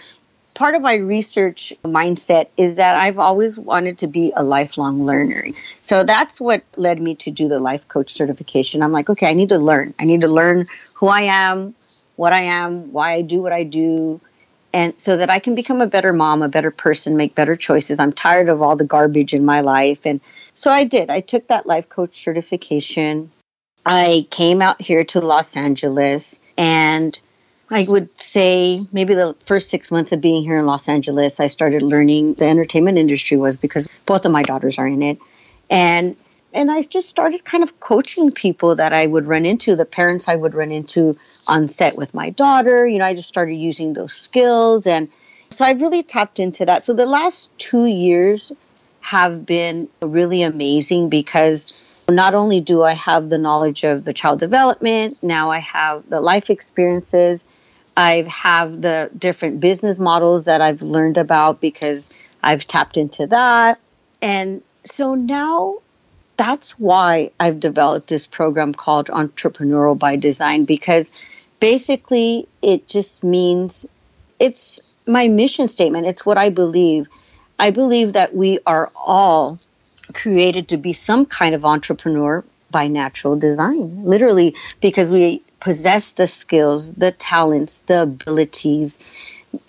[0.53, 5.47] part of my research mindset is that I've always wanted to be a lifelong learner.
[5.81, 8.81] So that's what led me to do the life coach certification.
[8.81, 9.93] I'm like, okay, I need to learn.
[9.99, 11.75] I need to learn who I am,
[12.15, 14.21] what I am, why I do what I do,
[14.73, 17.99] and so that I can become a better mom, a better person, make better choices.
[17.99, 20.05] I'm tired of all the garbage in my life.
[20.05, 20.19] And
[20.53, 21.09] so I did.
[21.09, 23.31] I took that life coach certification.
[23.85, 27.17] I came out here to Los Angeles and
[27.74, 31.47] I would say maybe the first six months of being here in Los Angeles, I
[31.47, 35.17] started learning the entertainment industry was because both of my daughters are in it.
[35.71, 36.15] And
[36.53, 40.28] and I just started kind of coaching people that I would run into, the parents
[40.28, 41.17] I would run into
[41.47, 42.86] on set with my daughter.
[42.86, 44.86] You know, I just started using those skills.
[44.86, 45.09] And
[45.49, 46.84] so I really tapped into that.
[46.84, 48.51] So the last two years
[49.01, 51.74] have been really amazing because
[52.07, 56.21] not only do I have the knowledge of the child development, now I have the
[56.21, 57.43] life experiences.
[57.95, 62.09] I have the different business models that I've learned about because
[62.41, 63.79] I've tapped into that.
[64.21, 65.77] And so now
[66.37, 71.11] that's why I've developed this program called Entrepreneurial by Design because
[71.59, 73.85] basically it just means
[74.39, 76.07] it's my mission statement.
[76.07, 77.07] It's what I believe.
[77.59, 79.59] I believe that we are all
[80.13, 86.28] created to be some kind of entrepreneur by natural design, literally, because we possess the
[86.28, 88.99] skills, the talents, the abilities,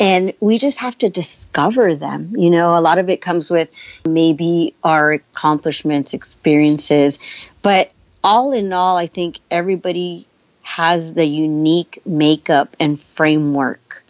[0.01, 2.35] and we just have to discover them.
[2.37, 3.71] You know, a lot of it comes with
[4.05, 7.21] maybe our accomplishments, experiences,
[7.63, 7.93] but
[8.25, 10.27] all in all, I think everybody
[10.63, 14.03] has the unique makeup and framework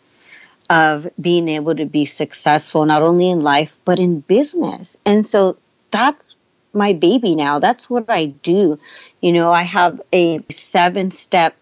[0.70, 4.96] of being able to be successful, not only in life, but in business.
[5.04, 5.58] And so
[5.90, 6.36] that's
[6.72, 7.58] my baby now.
[7.58, 8.78] That's what I do.
[9.20, 11.54] You know, I have a seven step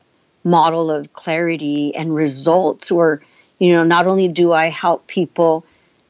[0.44, 3.20] model of clarity and results where
[3.62, 5.64] you know, not only do I help people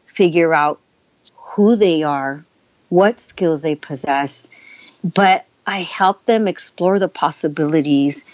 [0.07, 0.80] figure out
[1.37, 2.43] who they are,
[2.89, 4.49] what skills they possess,
[5.05, 8.24] but I help them explore the possibilities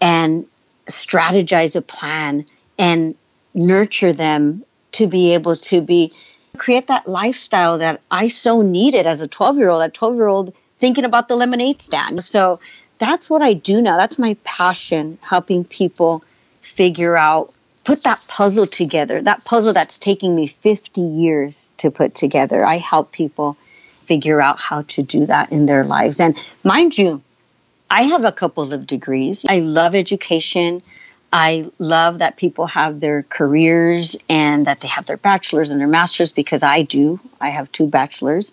[0.00, 0.46] and
[0.86, 2.46] strategize a plan
[2.78, 3.16] and
[3.54, 6.12] nurture them to be able to be
[6.56, 10.28] create that lifestyle that I so needed as a 12 year old, that 12 year
[10.28, 12.22] old thinking about the lemonade stand.
[12.22, 12.60] So
[13.00, 13.96] that's what I do now.
[13.96, 16.22] That's my passion, helping people
[16.60, 22.14] figure out put that puzzle together, that puzzle that's taking me 50 years to put
[22.14, 22.64] together.
[22.64, 23.56] I help people
[24.02, 26.20] figure out how to do that in their lives.
[26.20, 27.22] And mind you,
[27.90, 29.46] I have a couple of degrees.
[29.48, 30.82] I love education.
[31.32, 35.88] I love that people have their careers and that they have their bachelor's and their
[35.88, 37.18] master's because I do.
[37.40, 38.52] I have two bachelor's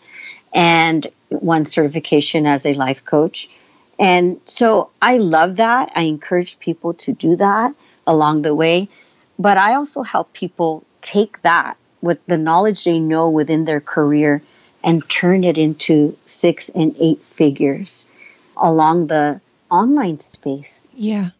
[0.53, 3.49] and one certification as a life coach.
[3.99, 5.91] And so I love that.
[5.95, 7.73] I encourage people to do that
[8.05, 8.89] along the way.
[9.39, 14.41] But I also help people take that with the knowledge they know within their career
[14.83, 18.05] and turn it into six and eight figures
[18.55, 20.85] along the online space.
[20.93, 21.31] Yeah.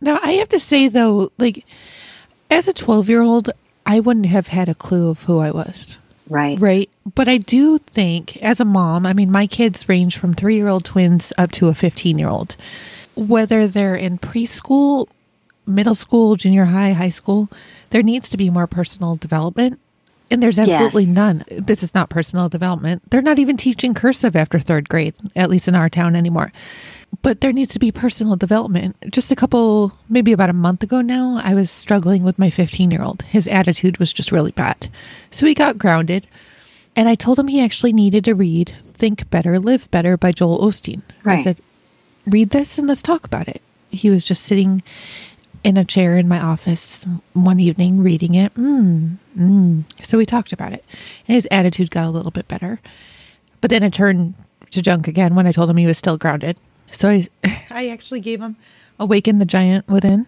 [0.00, 1.64] Now, I have to say, though, like,
[2.50, 3.50] as a 12 year old,
[3.84, 5.98] I wouldn't have had a clue of who I was.
[6.28, 6.58] Right.
[6.58, 6.89] Right.
[7.14, 10.68] But I do think, as a mom, I mean, my kids range from three year
[10.68, 12.56] old twins up to a 15 year old.
[13.14, 15.08] Whether they're in preschool
[15.66, 17.48] middle school, junior high, high school,
[17.90, 19.80] there needs to be more personal development.
[20.30, 21.14] And there's absolutely yes.
[21.14, 21.44] none.
[21.50, 23.02] This is not personal development.
[23.10, 26.52] They're not even teaching cursive after third grade, at least in our town anymore.
[27.22, 28.96] But there needs to be personal development.
[29.10, 32.92] Just a couple, maybe about a month ago now, I was struggling with my 15
[32.92, 33.22] year old.
[33.22, 34.88] His attitude was just really bad.
[35.32, 36.28] So he got grounded.
[37.00, 40.58] And I told him he actually needed to read Think Better, Live Better by Joel
[40.58, 41.00] Osteen.
[41.24, 41.38] Right.
[41.38, 41.60] I said,
[42.26, 43.62] read this and let's talk about it.
[43.88, 44.82] He was just sitting
[45.64, 48.52] in a chair in my office one evening reading it.
[48.52, 50.04] Mm, mm.
[50.04, 50.84] So we talked about it.
[51.26, 52.82] And his attitude got a little bit better.
[53.62, 54.34] But then it turned
[54.70, 56.58] to junk again when I told him he was still grounded.
[56.90, 57.28] So I,
[57.70, 58.56] I actually gave him
[58.98, 60.26] Awaken the Giant Within,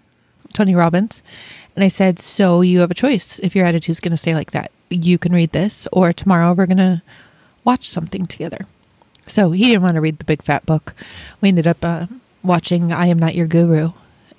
[0.55, 1.23] Tony Robbins.
[1.77, 4.53] And I said, So you have a choice if your attitude's going to stay like
[4.53, 4.73] that.
[4.93, 7.03] You can read this, or tomorrow we're going to
[7.65, 8.67] watch something together.
[9.27, 10.95] So he didn't want to read the big fat book.
[11.41, 12.07] We ended up uh,
[12.43, 13.93] watching I Am Not Your Guru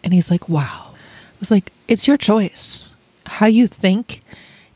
[0.04, 0.92] and he's like, wow.
[0.92, 2.90] I was like, it's your choice.
[3.26, 4.22] How you think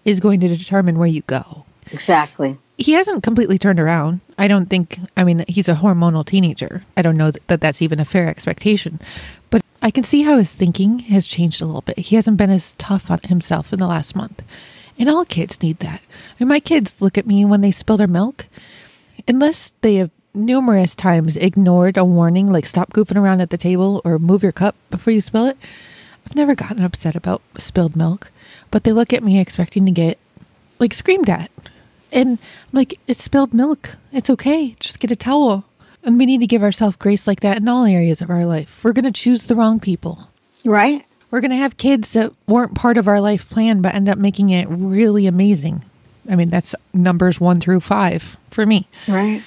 [0.05, 1.65] is going to determine where you go.
[1.91, 2.57] Exactly.
[2.77, 4.21] He hasn't completely turned around.
[4.37, 6.85] I don't think, I mean, he's a hormonal teenager.
[6.95, 8.99] I don't know that, that that's even a fair expectation.
[9.49, 11.97] But I can see how his thinking has changed a little bit.
[11.97, 14.41] He hasn't been as tough on himself in the last month.
[14.99, 16.01] And all kids need that.
[16.01, 18.47] I mean, my kids look at me when they spill their milk.
[19.27, 24.01] Unless they have numerous times ignored a warning like stop goofing around at the table
[24.05, 25.57] or move your cup before you spill it.
[26.25, 28.31] I've never gotten upset about spilled milk,
[28.69, 30.19] but they look at me expecting to get
[30.79, 31.51] like screamed at.
[32.11, 32.37] And
[32.71, 33.97] like, it's spilled milk.
[34.11, 34.75] It's okay.
[34.79, 35.65] Just get a towel.
[36.03, 38.81] And we need to give ourselves grace like that in all areas of our life.
[38.83, 40.29] We're going to choose the wrong people.
[40.65, 41.05] Right.
[41.29, 44.17] We're going to have kids that weren't part of our life plan, but end up
[44.17, 45.83] making it really amazing.
[46.29, 48.87] I mean, that's numbers one through five for me.
[49.07, 49.43] Right.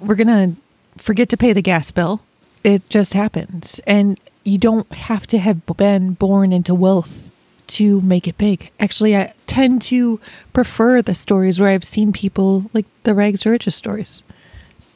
[0.00, 2.20] We're going to forget to pay the gas bill.
[2.62, 3.80] It just happens.
[3.86, 7.30] And you don't have to have been born into wealth
[7.68, 8.70] to make it big.
[8.78, 10.20] Actually, I tend to
[10.52, 14.22] prefer the stories where I've seen people like the rags to riches stories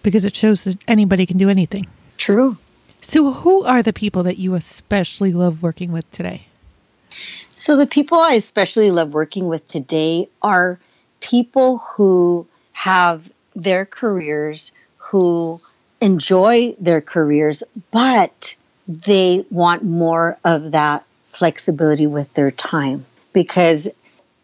[0.02, 1.86] because it shows that anybody can do anything.
[2.16, 2.58] True.
[3.10, 6.46] So, who are the people that you especially love working with today?
[7.56, 10.78] So, the people I especially love working with today are
[11.18, 15.60] people who have their careers, who
[16.00, 18.54] enjoy their careers, but
[18.86, 23.06] they want more of that flexibility with their time.
[23.32, 23.88] Because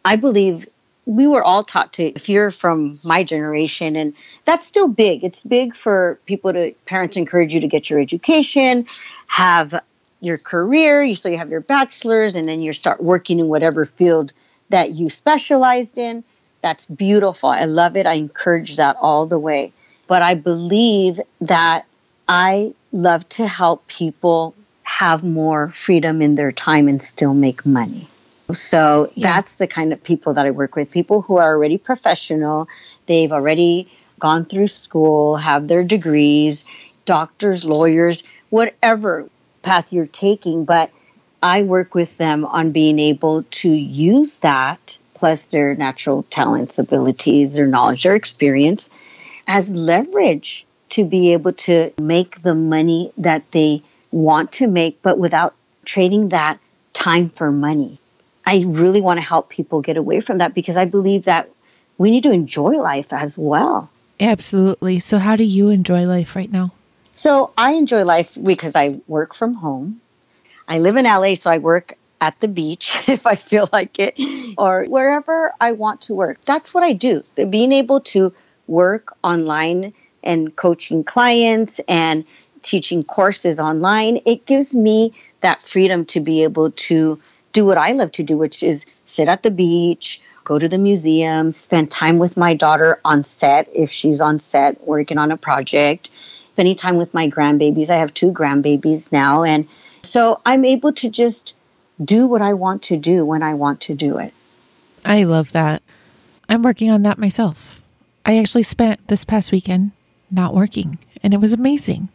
[0.04, 0.66] I believe
[1.06, 5.22] we were all taught to, if you're from my generation, and that's still big.
[5.22, 8.86] It's big for people to, parents encourage you to get your education,
[9.28, 9.80] have
[10.20, 14.32] your career, so you have your bachelor's, and then you start working in whatever field
[14.70, 16.24] that you specialized in.
[16.60, 17.50] That's beautiful.
[17.50, 18.06] I love it.
[18.06, 19.72] I encourage that all the way.
[20.08, 21.86] But I believe that
[22.26, 28.08] I love to help people have more freedom in their time and still make money.
[28.52, 29.34] So yeah.
[29.34, 32.68] that's the kind of people that I work with people who are already professional.
[33.06, 33.90] They've already
[34.20, 36.64] gone through school, have their degrees,
[37.04, 39.28] doctors, lawyers, whatever
[39.62, 40.64] path you're taking.
[40.64, 40.90] But
[41.42, 47.56] I work with them on being able to use that, plus their natural talents, abilities,
[47.56, 48.90] their knowledge, their experience,
[49.46, 53.82] as leverage to be able to make the money that they
[54.12, 56.58] want to make, but without trading that
[56.92, 57.96] time for money.
[58.46, 61.50] I really want to help people get away from that because I believe that
[61.98, 63.90] we need to enjoy life as well.
[64.20, 65.00] Absolutely.
[65.00, 66.72] So, how do you enjoy life right now?
[67.12, 70.00] So, I enjoy life because I work from home.
[70.68, 74.18] I live in LA, so I work at the beach if I feel like it,
[74.56, 76.40] or wherever I want to work.
[76.42, 77.22] That's what I do.
[77.34, 78.32] Being able to
[78.66, 79.92] work online
[80.22, 82.24] and coaching clients and
[82.62, 87.18] teaching courses online, it gives me that freedom to be able to
[87.56, 90.76] do what I love to do, which is sit at the beach, go to the
[90.76, 95.38] museum, spend time with my daughter on set if she's on set working on a
[95.38, 96.10] project,
[96.52, 97.88] spending time with my grandbabies.
[97.88, 99.42] I have two grandbabies now.
[99.42, 99.66] And
[100.02, 101.54] so I'm able to just
[102.04, 104.34] do what I want to do when I want to do it.
[105.02, 105.82] I love that.
[106.50, 107.80] I'm working on that myself.
[108.26, 109.92] I actually spent this past weekend
[110.30, 112.10] not working, and it was amazing.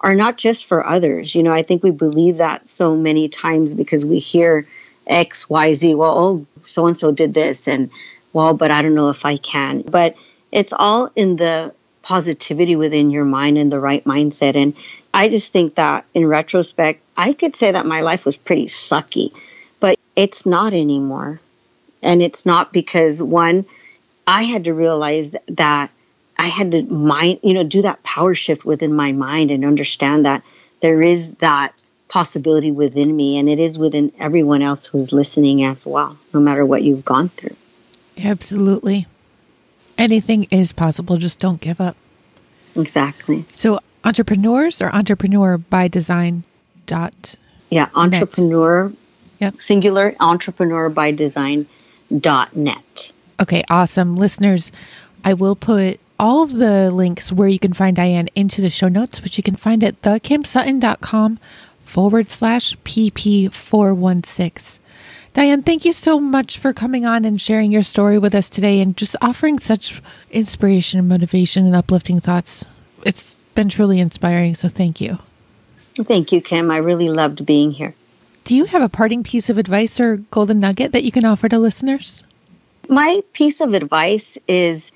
[0.00, 1.34] are not just for others.
[1.34, 4.66] You know, I think we believe that so many times because we hear
[5.06, 7.90] X, Y, Z, well, oh, so and so did this, and
[8.32, 9.82] well, but I don't know if I can.
[9.82, 10.16] But
[10.50, 14.56] it's all in the positivity within your mind and the right mindset.
[14.56, 14.74] And
[15.12, 19.32] I just think that in retrospect, I could say that my life was pretty sucky
[20.16, 21.40] it's not anymore.
[22.02, 23.64] And it's not because one,
[24.26, 25.90] I had to realize that
[26.36, 30.24] I had to mind, you know, do that power shift within my mind and understand
[30.26, 30.42] that
[30.80, 35.86] there is that possibility within me and it is within everyone else who's listening as
[35.86, 37.56] well, no matter what you've gone through.
[38.22, 39.06] Absolutely.
[39.96, 41.16] Anything is possible.
[41.16, 41.96] Just don't give up.
[42.76, 43.44] Exactly.
[43.52, 46.44] So, entrepreneurs or entrepreneur by design
[46.86, 47.36] dot.
[47.70, 48.92] Yeah, entrepreneur,
[49.44, 49.60] Yep.
[49.60, 51.66] singular entrepreneur by design
[52.18, 53.12] dot net.
[53.40, 54.16] Okay, awesome.
[54.16, 54.72] Listeners,
[55.24, 58.88] I will put all of the links where you can find Diane into the show
[58.88, 61.38] notes, which you can find at thekimsutton.com
[61.84, 64.78] forward slash PP416.
[65.34, 68.80] Diane, thank you so much for coming on and sharing your story with us today
[68.80, 72.64] and just offering such inspiration and motivation and uplifting thoughts.
[73.04, 75.18] It's been truly inspiring, so thank you.
[75.96, 76.70] Thank you, Kim.
[76.70, 77.94] I really loved being here.
[78.44, 81.48] Do you have a parting piece of advice or golden nugget that you can offer
[81.48, 82.24] to listeners?
[82.90, 84.92] My piece of advice is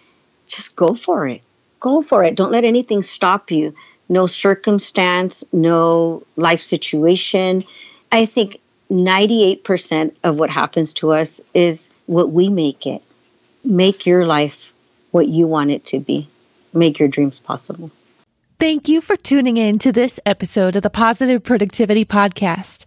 [0.46, 1.40] just go for it.
[1.80, 2.34] Go for it.
[2.34, 3.74] Don't let anything stop you.
[4.06, 7.64] No circumstance, no life situation.
[8.12, 13.02] I think 98% of what happens to us is what we make it.
[13.64, 14.74] Make your life
[15.10, 16.28] what you want it to be.
[16.74, 17.90] Make your dreams possible.
[18.58, 22.86] Thank you for tuning in to this episode of the Positive Productivity Podcast.